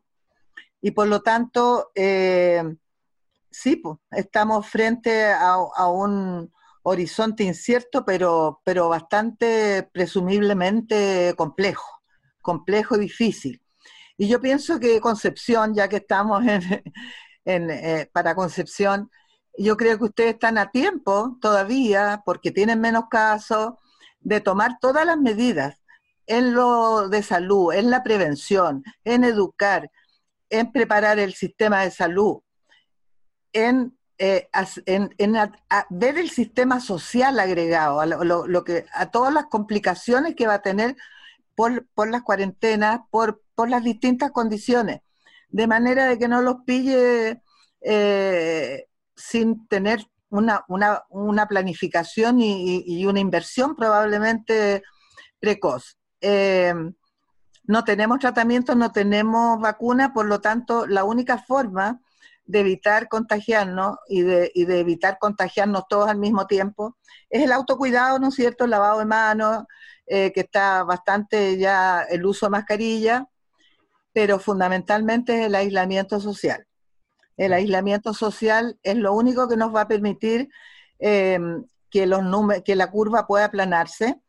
y 0.82 0.92
por 0.92 1.08
lo 1.08 1.22
tanto 1.22 1.92
eh, 1.96 2.64
sí, 3.54 3.78
pues, 3.78 3.98
estamos 4.12 4.68
frente 4.68 5.32
a, 5.32 5.58
un 5.88 6.52
horizonte 6.84 7.44
incierto, 7.44 8.04
pero, 8.06 8.62
pero 8.66 8.90
bastante 8.90 9.84
presumiblemente 9.94 11.34
complejo, 11.38 12.02
complejo 12.42 12.98
y 12.98 13.02
difícil. 13.02 13.62
Y 14.18 14.28
yo 14.28 14.42
pienso 14.42 14.80
que 14.80 15.00
Concepción, 15.02 15.74
ya 15.74 15.88
que 15.88 15.98
estamos 15.98 16.44
en, 17.46 17.70
eh, 17.72 18.10
para 18.12 18.36
Concepción, 18.36 19.10
yo 19.58 19.78
creo 19.78 19.98
que 19.98 20.06
ustedes 20.06 20.34
están 20.34 20.58
a 20.58 20.72
tiempo 20.72 21.38
todavía, 21.42 22.24
porque 22.26 22.52
tienen 22.52 22.82
menos 22.82 23.06
casos, 23.10 23.76
de 24.20 24.42
tomar 24.42 24.80
todas 24.80 25.06
las 25.06 25.18
medidas 25.18 25.78
en 26.28 26.54
lo 26.54 27.10
de 27.10 27.24
salud, 27.24 27.74
en 27.74 27.90
la 27.92 28.04
prevención, 28.04 28.84
en 29.04 29.24
educar, 29.24 29.92
en 30.50 30.72
preparar 30.72 31.20
el 31.20 31.34
sistema 31.34 31.82
de 31.82 31.92
salud, 31.92 32.42
en, 33.54 33.98
eh, 34.18 34.50
ver 35.90 36.18
el 36.18 36.30
sistema 36.30 36.80
social 36.80 37.40
agregado, 37.40 38.00
a, 38.00 38.06
lo, 38.06 38.64
que, 38.64 38.86
a 38.94 39.12
todas 39.12 39.34
las 39.34 39.46
complicaciones 39.46 40.36
que 40.36 40.48
va 40.48 40.56
a 40.56 40.62
tener 40.62 40.96
por, 41.56 41.86
las 42.10 42.24
cuarentenas, 42.24 43.02
por, 43.10 43.42
las 43.68 43.84
distintas 43.84 44.32
condiciones, 44.32 45.02
de 45.50 45.68
manera 45.68 46.06
de 46.06 46.18
que 46.18 46.28
no 46.28 46.42
los 46.42 46.58
pille 46.66 47.42
eh, 47.82 48.88
sin 49.16 49.68
tener 49.68 50.08
una, 50.30 51.48
planificación 51.48 52.40
y, 52.40 53.06
una 53.06 53.20
inversión 53.20 53.76
probablemente 53.76 54.84
precoz. 55.40 55.98
Eh, 56.22 56.74
no 57.66 57.84
tenemos 57.84 58.20
tratamiento, 58.20 58.76
no 58.76 58.92
tenemos 58.92 59.60
vacuna, 59.60 60.14
por 60.14 60.26
lo 60.26 60.42
tanto, 60.42 60.86
la 60.86 61.04
única 61.04 61.38
forma 61.38 62.02
de 62.46 62.60
evitar 62.60 63.08
contagiarnos 63.08 63.98
y 64.08 64.22
de, 64.22 64.52
evitar 64.56 65.18
contagiarnos 65.20 65.88
todos 65.88 66.10
al 66.10 66.18
mismo 66.18 66.46
tiempo 66.48 66.98
es 67.30 67.44
el 67.44 67.52
autocuidado, 67.52 68.20
¿no 68.20 68.30
es 68.30 68.36
cierto? 68.36 68.66
El 68.66 68.72
lavado 68.72 69.00
de 69.00 69.06
manos, 69.06 69.64
eh, 70.06 70.32
que 70.34 70.42
está 70.42 70.84
bastante 70.84 71.58
ya 71.58 72.02
el 72.04 72.26
uso 72.26 72.46
de 72.46 72.52
mascarilla, 72.52 73.28
pero 74.12 74.40
fundamentalmente 74.40 75.40
es 75.40 75.46
el 75.48 75.56
aislamiento 75.56 76.20
social. 76.20 76.68
El 77.38 77.54
aislamiento 77.54 78.14
social 78.14 78.78
es 78.84 78.96
lo 78.96 79.14
único 79.14 79.48
que 79.48 79.58
nos 79.58 79.74
va 79.74 79.82
a 79.82 79.88
permitir 79.88 80.50
eh, 81.00 81.40
que, 81.90 82.06
los 82.06 82.22
que 82.64 82.76
la 82.76 82.92
curva 82.92 83.26
pueda 83.26 83.46
aplanarse 83.46 84.22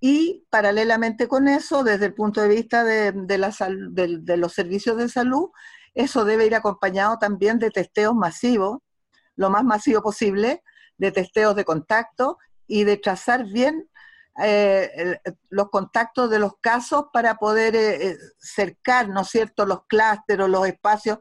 y 0.00 0.46
paralelamente 0.50 1.26
con 1.26 1.48
eso, 1.48 1.82
desde 1.82 2.06
el 2.06 2.14
punto 2.14 2.40
de 2.40 2.48
vista 2.48 2.84
de, 2.84 3.12
la 3.38 3.54
de, 3.90 4.36
los 4.36 4.52
servicios 4.52 4.96
de 4.96 5.08
salud, 5.08 5.50
eso 5.98 6.24
debe 6.24 6.46
ir 6.46 6.54
acompañado 6.54 7.18
también 7.18 7.58
de 7.58 7.72
testeos 7.72 8.14
masivos, 8.14 8.78
lo 9.34 9.50
más 9.50 9.64
masivo 9.64 10.00
posible, 10.00 10.62
de 10.96 11.10
testeos 11.10 11.56
de 11.56 11.64
contacto 11.64 12.38
y 12.68 12.84
de 12.84 12.98
trazar 12.98 13.44
bien 13.46 13.90
eh, 14.40 15.18
los 15.48 15.70
contactos 15.70 16.30
de 16.30 16.38
los 16.38 16.52
casos 16.60 17.06
para 17.12 17.34
poder 17.34 17.74
eh, 17.74 18.10
eh, 18.10 18.16
cercar, 18.38 19.08
¿no 19.08 19.22
es 19.22 19.28
cierto?, 19.28 19.66
los 19.66 19.86
clústeres, 19.86 20.48
los 20.48 20.68
espacios 20.68 21.18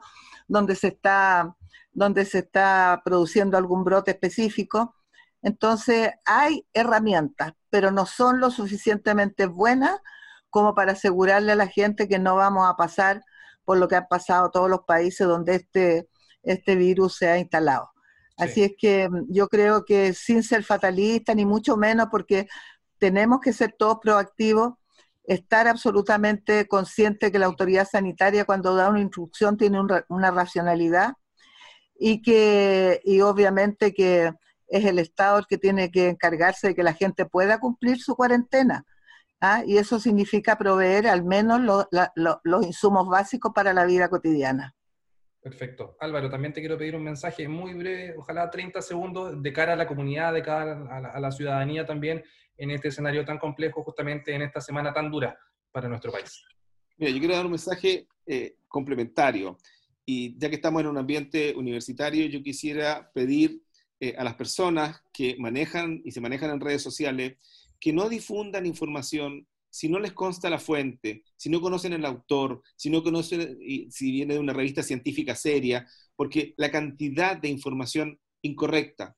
donde 0.47 0.75
se 0.75 0.89
está 0.89 1.55
donde 1.91 2.25
se 2.25 2.39
está 2.39 3.01
produciendo 3.03 3.57
algún 3.57 3.83
brote 3.83 4.11
específico. 4.11 4.93
Entonces, 5.41 6.11
hay 6.25 6.67
herramientas, 6.71 7.53
pero 7.71 7.89
no 7.89 8.05
son 8.05 8.39
lo 8.39 8.51
suficientemente 8.51 9.47
buenas 9.47 9.97
como 10.51 10.75
para 10.75 10.91
asegurarle 10.91 11.53
a 11.53 11.55
la 11.55 11.65
gente 11.65 12.07
que 12.07 12.19
no 12.19 12.35
vamos 12.35 12.69
a 12.69 12.75
pasar 12.75 13.23
por 13.67 13.77
lo 13.77 13.89
que 13.89 13.97
han 13.97 14.07
pasado 14.07 14.49
todos 14.49 14.69
los 14.69 14.85
países 14.85 15.27
donde 15.27 15.55
este, 15.55 16.07
este 16.41 16.77
virus 16.77 17.17
se 17.17 17.27
ha 17.27 17.37
instalado. 17.37 17.91
Así 18.37 18.63
es 18.63 18.71
que 18.79 19.09
mm, 19.09 19.25
yo 19.27 19.49
creo 19.49 19.83
que 19.83 20.13
sin 20.13 20.41
ser 20.41 20.63
fatalista, 20.63 21.35
ni 21.35 21.45
mucho 21.45 21.75
menos, 21.75 22.07
porque 22.09 22.47
tenemos 22.97 23.41
que 23.41 23.51
ser 23.51 23.75
todos 23.77 23.97
proactivos, 24.01 24.75
estar 25.25 25.67
absolutamente 25.67 26.65
consciente 26.65 27.29
que 27.29 27.39
la 27.39 27.47
autoridad 27.47 27.85
sanitaria 27.85 28.45
cuando 28.45 28.73
da 28.73 28.89
una 28.89 29.01
instrucción 29.01 29.57
tiene 29.57 29.81
una 30.07 30.31
racionalidad 30.31 31.15
y 31.99 32.21
que 32.21 33.01
y 33.03 33.19
obviamente 33.19 33.93
que 33.93 34.31
es 34.69 34.85
el 34.85 34.97
Estado 34.97 35.39
el 35.39 35.45
que 35.45 35.57
tiene 35.57 35.91
que 35.91 36.07
encargarse 36.07 36.67
de 36.67 36.75
que 36.75 36.83
la 36.83 36.93
gente 36.93 37.25
pueda 37.25 37.59
cumplir 37.59 37.99
su 37.99 38.15
cuarentena. 38.15 38.85
¿Ah? 39.41 39.63
Y 39.65 39.77
eso 39.77 39.99
significa 39.99 40.57
proveer 40.57 41.07
al 41.07 41.23
menos 41.23 41.87
los 42.43 42.65
insumos 42.65 43.07
básicos 43.07 43.51
para 43.53 43.73
la 43.73 43.85
vida 43.85 44.09
cotidiana. 44.09 44.75
Perfecto. 45.41 45.95
Álvaro, 45.99 46.29
también 46.29 46.53
te 46.53 46.59
quiero 46.59 46.77
pedir 46.77 46.95
un 46.95 47.03
mensaje 47.03 47.47
muy 47.47 47.73
breve, 47.73 48.15
ojalá 48.17 48.49
30 48.49 48.81
segundos, 48.81 49.41
de 49.41 49.53
cara 49.53 49.73
a 49.73 49.75
la 49.77 49.87
comunidad, 49.87 50.33
de 50.33 50.41
cara 50.41 51.13
a 51.13 51.19
la, 51.19 51.31
ciudadanía 51.31 51.85
también, 51.85 52.23
en 52.57 52.71
este 52.71 52.89
escenario 52.89 53.23
tan 53.23 53.37
complejo, 53.37 53.83
justamente 53.83 54.33
en 54.33 54.41
esta 54.41 54.59
semana 54.59 54.93
tan 54.93 55.09
dura 55.09 55.37
para 55.71 55.87
nuestro 55.87 56.11
país. 56.11 56.43
Mira, 56.97 57.11
yo 57.11 57.19
quiero 57.19 57.35
dar 57.35 57.45
un 57.45 57.51
mensaje 57.51 58.07
eh, 58.25 58.57
complementario. 58.67 59.57
Y 60.05 60.37
ya 60.37 60.49
que 60.49 60.55
estamos 60.55 60.81
en 60.81 60.87
un 60.87 60.97
ambiente 60.97 61.53
universitario, 61.55 62.25
yo 62.25 62.41
quisiera 62.41 63.09
pedir 63.13 63.61
eh, 63.99 64.15
a 64.17 64.23
las 64.23 64.35
personas 64.35 65.01
que 65.13 65.37
manejan 65.39 66.01
y 66.03 66.11
se 66.11 66.21
manejan 66.21 66.49
en 66.49 66.59
redes 66.59 66.81
sociales 66.81 67.37
que 67.79 67.93
no 67.93 68.09
difundan 68.09 68.65
información 68.65 69.47
si 69.69 69.89
no 69.89 69.99
les 69.99 70.13
consta 70.13 70.49
la 70.49 70.59
fuente, 70.59 71.23
si 71.35 71.49
no 71.49 71.61
conocen 71.61 71.93
el 71.93 72.05
autor, 72.05 72.63
si 72.75 72.89
no 72.89 73.03
conocen 73.03 73.59
si 73.91 74.11
viene 74.11 74.33
de 74.33 74.39
una 74.39 74.53
revista 74.53 74.81
científica 74.81 75.35
seria, 75.35 75.87
porque 76.15 76.53
la 76.57 76.71
cantidad 76.71 77.37
de 77.37 77.49
información 77.49 78.19
incorrecta, 78.41 79.15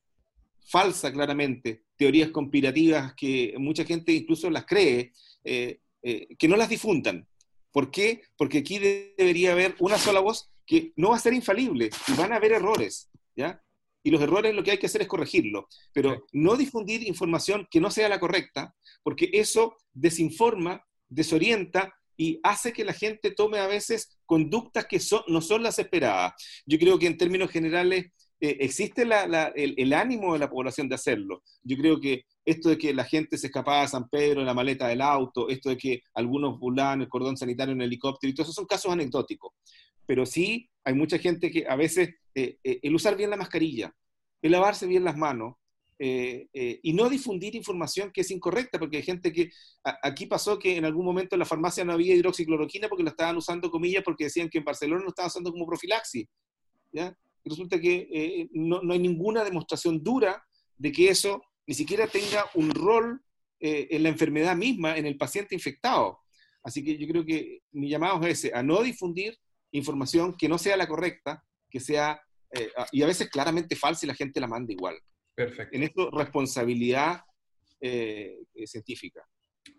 falsa 0.66 1.12
claramente, 1.12 1.84
teorías 1.96 2.30
conspirativas 2.32 3.14
que 3.16 3.56
mucha 3.58 3.86
gente 3.86 4.12
incluso 4.12 4.50
las 4.50 4.66
cree, 4.66 5.14
eh, 5.44 5.80
eh, 6.02 6.28
que 6.38 6.48
no 6.48 6.58
las 6.58 6.70
difundan. 6.70 7.28
¿Por 7.72 7.92
qué? 7.92 8.24
Porque 8.36 8.60
aquí 8.60 8.80
debería 8.80 9.52
haber 9.52 9.76
una 9.80 9.98
sola 9.98 10.20
voz 10.20 10.50
que 10.66 10.94
no 10.96 11.12
va 11.12 11.18
a 11.18 11.20
ser 11.20 11.34
infalible 11.34 11.90
y 12.08 12.14
van 12.14 12.34
a 12.34 12.36
haber 12.36 12.54
errores, 12.54 13.10
¿ya? 13.36 13.64
Y 14.04 14.12
los 14.12 14.22
errores 14.22 14.56
lo 14.56 14.64
que 14.64 14.72
hay 14.72 14.78
que 14.78 14.86
hacer 14.86 15.02
es 15.02 15.08
corregirlo, 15.08 15.68
pero 15.94 16.26
no 16.32 16.56
difundir 16.56 17.08
información 17.08 17.68
que 17.70 17.82
no 17.82 17.92
sea 17.92 18.10
la 18.10 18.20
correcta, 18.20 18.76
porque 19.04 19.30
eso 19.34 19.76
desinforma, 19.94 20.86
desorienta 21.08 21.94
y 22.16 22.40
hace 22.44 22.74
que 22.74 22.84
la 22.84 22.94
gente 22.94 23.32
tome 23.32 23.60
a 23.60 23.68
veces 23.68 24.20
conductas 24.26 24.86
que 24.88 25.00
no 25.28 25.42
son 25.42 25.64
las 25.64 25.80
esperadas. 25.80 26.34
Yo 26.66 26.78
creo 26.78 27.00
que 27.00 27.08
en 27.08 27.18
términos 27.18 27.50
generales 27.50 28.12
eh, 28.42 28.58
existe 28.62 29.04
el, 29.04 29.94
ánimo 29.94 30.34
de 30.34 30.40
la 30.40 30.50
población 30.50 30.88
de 30.88 30.96
hacerlo. 30.96 31.44
Yo 31.62 31.78
creo 31.78 32.00
que 32.00 32.24
esto 32.46 32.70
de 32.70 32.78
que 32.78 32.94
la 32.94 33.04
gente 33.04 33.38
se 33.38 33.48
escapaba 33.48 33.84
a 33.84 33.88
San 33.88 34.08
Pedro 34.10 34.40
en 34.40 34.48
la 34.48 34.54
maleta 34.54 34.88
del 34.88 35.02
auto, 35.02 35.50
esto 35.50 35.70
de 35.70 35.78
que 35.78 36.02
algunos 36.14 36.58
volaban 36.58 37.02
el 37.02 37.10
cordón 37.10 37.38
sanitario 37.38 37.74
en 37.74 37.82
helicóptero, 37.82 38.32
y 38.32 38.34
todo 38.34 38.44
eso 38.44 38.54
son 38.54 38.66
casos 38.66 38.92
anecdóticos. 38.92 39.52
Pero 40.10 40.26
sí 40.26 40.68
hay 40.84 40.96
mucha 40.96 41.20
gente 41.20 41.52
que 41.52 41.68
a 41.68 41.76
veces 41.76 42.10
eh, 42.34 42.58
eh, 42.64 42.80
el 42.82 42.96
usar 42.96 43.16
bien 43.16 43.30
la 43.30 43.38
mascarilla, 43.38 43.96
el 44.42 44.52
lavarse 44.52 44.88
bien 44.88 45.04
las 45.04 45.16
manos, 45.16 45.54
eh, 46.00 46.48
y 46.82 46.94
no 46.94 47.10
difundir 47.10 47.54
información 47.54 48.10
que 48.12 48.22
es 48.22 48.32
incorrecta, 48.32 48.80
porque 48.80 48.98
hay 48.98 49.04
gente 49.04 49.32
que, 49.32 49.52
aquí 49.84 50.26
pasó 50.26 50.58
que 50.58 50.78
en 50.78 50.86
algún 50.86 51.06
momento 51.06 51.36
en 51.36 51.40
la 51.42 51.46
farmacia 51.46 51.86
no 51.86 51.94
había 51.94 52.16
hidroxicloroquina 52.16 52.90
porque 52.90 53.04
la 53.04 53.12
estaban 53.12 53.38
usando 53.38 53.70
comillas 53.70 54.02
porque 54.04 54.24
decían 54.24 54.50
que 54.50 54.58
en 54.58 54.64
Barcelona 54.64 55.04
lo 55.04 55.10
estaban 55.10 55.28
usando 55.28 55.52
como 55.52 55.68
profilaxis. 55.68 56.26
¿ya? 56.92 57.16
Resulta 57.46 57.80
que 57.80 58.50
no, 58.52 58.82
no, 58.82 58.94
hay 58.94 59.00
ninguna 59.00 59.44
demostración 59.44 60.04
dura 60.04 60.44
de 60.76 60.92
que 60.92 61.10
eso 61.10 61.40
ni 61.68 61.76
siquiera 61.76 62.08
tenga 62.08 62.50
un 62.56 62.72
rol 62.72 63.22
en 63.60 64.02
la 64.02 64.10
enfermedad 64.10 64.56
misma, 64.56 64.98
en 64.98 65.06
el 65.06 65.18
paciente 65.18 65.54
infectado. 65.54 66.18
Así 66.64 66.84
que 66.84 66.98
yo 66.98 67.08
creo 67.08 67.24
que 67.24 67.60
mi 67.74 67.90
llamado 67.90 68.26
es 68.26 68.40
ese, 68.40 68.56
a 68.56 68.64
no 68.64 68.82
difundir 68.82 69.38
información 69.72 70.36
que 70.38 70.50
no 70.50 70.58
sea 70.58 70.78
la 70.78 70.88
correcta, 70.88 71.44
que 71.70 71.80
sea, 71.80 72.22
eh, 72.52 72.72
y 72.92 73.04
a 73.04 73.08
veces 73.08 73.30
claramente 73.30 73.76
falsa 73.76 74.06
y 74.06 74.08
la 74.08 74.16
gente 74.16 74.40
la 74.40 74.48
manda 74.48 74.74
igual. 74.74 74.98
Perfecto. 75.36 75.76
En 75.76 75.84
esto, 75.84 76.10
responsabilidad 76.12 77.22
eh, 77.80 78.40
eh, 78.54 78.68
científica. 78.68 79.26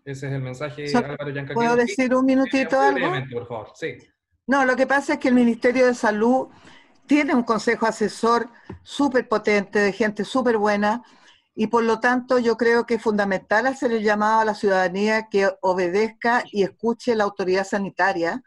Ese 0.03 0.27
es 0.27 0.33
el 0.33 0.41
mensaje, 0.41 0.85
Álvaro 0.95 1.53
¿Puedo 1.53 1.75
decir 1.75 2.13
un 2.15 2.25
minutito 2.25 2.79
algo? 2.79 3.11
por 3.31 3.47
favor, 3.47 3.71
sí. 3.75 3.97
No, 4.47 4.65
lo 4.65 4.75
que 4.75 4.87
pasa 4.87 5.13
es 5.13 5.19
que 5.19 5.27
el 5.27 5.35
Ministerio 5.35 5.85
de 5.85 5.93
Salud 5.93 6.47
tiene 7.05 7.35
un 7.35 7.43
consejo 7.43 7.85
asesor 7.85 8.49
súper 8.83 9.27
potente, 9.27 9.79
de 9.79 9.91
gente 9.91 10.23
súper 10.23 10.57
buena, 10.57 11.03
y 11.53 11.67
por 11.67 11.83
lo 11.83 11.99
tanto 11.99 12.39
yo 12.39 12.57
creo 12.57 12.85
que 12.85 12.95
es 12.95 13.01
fundamental 13.01 13.67
hacer 13.67 13.91
el 13.91 14.03
llamado 14.03 14.39
a 14.39 14.45
la 14.45 14.55
ciudadanía 14.55 15.27
que 15.29 15.49
obedezca 15.61 16.43
y 16.51 16.63
escuche 16.63 17.15
la 17.15 17.25
autoridad 17.25 17.67
sanitaria, 17.67 18.41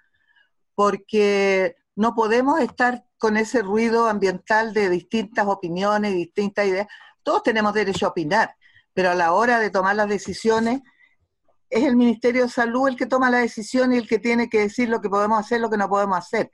porque 0.74 1.76
no 1.96 2.14
podemos 2.14 2.60
estar 2.60 3.04
con 3.18 3.36
ese 3.36 3.62
ruido 3.62 4.08
ambiental 4.08 4.74
de 4.74 4.90
distintas 4.90 5.46
opiniones, 5.46 6.14
distintas 6.14 6.66
ideas. 6.66 6.88
Todos 7.22 7.42
tenemos 7.42 7.72
derecho 7.72 8.06
a 8.06 8.10
opinar, 8.10 8.56
pero 8.92 9.10
a 9.10 9.14
la 9.14 9.32
hora 9.32 9.58
de 9.58 9.70
tomar 9.70 9.96
las 9.96 10.08
decisiones 10.08 10.82
es 11.70 11.84
el 11.84 11.96
Ministerio 11.96 12.44
de 12.44 12.50
Salud 12.50 12.88
el 12.88 12.96
que 12.96 13.06
toma 13.06 13.30
la 13.30 13.38
decisión 13.38 13.92
y 13.92 13.96
el 13.96 14.06
que 14.06 14.18
tiene 14.18 14.48
que 14.48 14.60
decir 14.60 14.88
lo 14.88 15.00
que 15.00 15.08
podemos 15.08 15.40
hacer, 15.40 15.60
lo 15.60 15.70
que 15.70 15.76
no 15.76 15.88
podemos 15.88 16.18
hacer. 16.18 16.50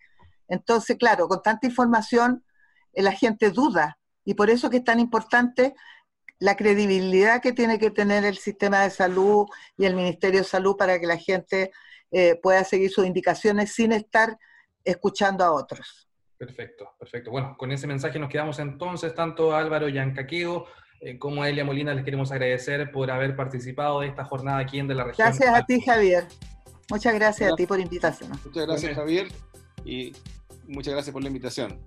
Entonces, 0.49 0.97
claro, 0.97 1.29
con 1.29 1.43
tanta 1.43 1.66
información 1.66 2.45
eh, 2.93 3.03
la 3.03 3.12
gente 3.12 3.51
duda 3.51 3.99
y 4.25 4.35
por 4.35 4.51
eso 4.51 4.71
que 4.71 4.79
es 4.79 4.85
tan 4.85 5.01
importante 5.01 5.75
la 6.39 6.57
credibilidad 6.57 7.43
que 7.43 7.53
tiene 7.53 7.79
que 7.79 7.91
tener 7.91 8.25
el 8.25 8.39
sistema 8.39 8.81
de 8.81 8.91
salud 8.91 9.47
y 9.77 9.85
el 9.85 9.95
Ministerio 9.95 10.41
de 10.41 10.47
Salud 10.47 10.77
para 10.77 10.99
que 10.99 11.07
la 11.07 11.18
gente 11.18 11.71
eh, 12.11 12.39
pueda 12.43 12.65
seguir 12.65 12.91
sus 12.91 13.07
indicaciones 13.07 13.73
sin 13.73 13.93
estar 13.93 14.39
escuchando 14.85 15.45
a 15.45 15.53
otros. 15.53 16.09
Perfecto, 16.37 16.95
perfecto. 16.99 17.31
Bueno, 17.31 17.55
con 17.59 17.71
ese 17.71 17.87
mensaje 17.87 18.19
nos 18.19 18.31
quedamos 18.31 18.59
entonces, 18.59 19.15
tanto 19.15 19.53
a 19.53 19.59
Álvaro 19.59 19.89
Yancaqueo 19.89 20.67
eh, 21.01 21.19
como 21.19 21.43
a 21.43 21.49
Elia 21.49 21.65
Molina 21.65 21.95
les 21.95 22.05
queremos 22.05 22.31
agradecer 22.33 22.91
por 22.91 23.11
haber 23.11 23.37
participado 23.37 24.01
de 24.01 24.09
esta 24.09 24.25
jornada 24.25 24.59
aquí 24.59 24.79
en 24.79 24.89
De 24.89 24.95
la 24.95 25.05
Región. 25.05 25.29
Gracias 25.29 25.55
a 25.55 25.65
ti, 25.65 25.81
Javier. 25.81 26.25
Muchas 26.91 27.15
gracias, 27.15 27.53
a 27.53 27.57
ti 27.57 27.67
por 27.67 27.79
invitación. 27.79 28.31
Muchas 28.45 28.67
gracias, 28.67 28.97
Javier, 28.97 29.29
y 29.85 30.13
muchas 30.67 30.95
gracias 30.95 31.13
por 31.13 31.23
la 31.23 31.29
invitación. 31.29 31.79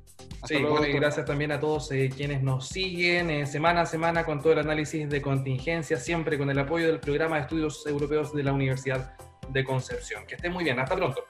sí, 0.45 0.55
y 0.55 0.91
gracias 0.93 1.25
también 1.25 1.51
a 1.51 1.59
todos 1.59 1.91
eh, 1.91 2.09
quienes 2.15 2.41
nos 2.41 2.69
siguen 2.69 3.45
semana 3.45 3.81
a 3.81 3.85
semana 3.85 4.23
con 4.23 4.41
todo 4.41 4.53
el 4.53 4.59
análisis 4.59 5.09
de 5.09 5.21
contingencia, 5.21 5.97
siempre 5.97 6.37
con 6.37 6.49
el 6.49 6.57
apoyo 6.57 6.87
del 6.87 6.99
programa 6.99 7.35
de 7.35 7.41
estudios 7.41 7.85
europeos 7.85 8.33
de 8.33 8.43
la 8.43 8.53
Universidad 8.53 9.15
de 9.49 9.63
Concepción. 9.63 10.25
Que 10.25 10.35
esté 10.35 10.49
muy 10.49 10.63
bien, 10.63 10.79
hasta 10.79 10.95
pronto. 10.95 11.25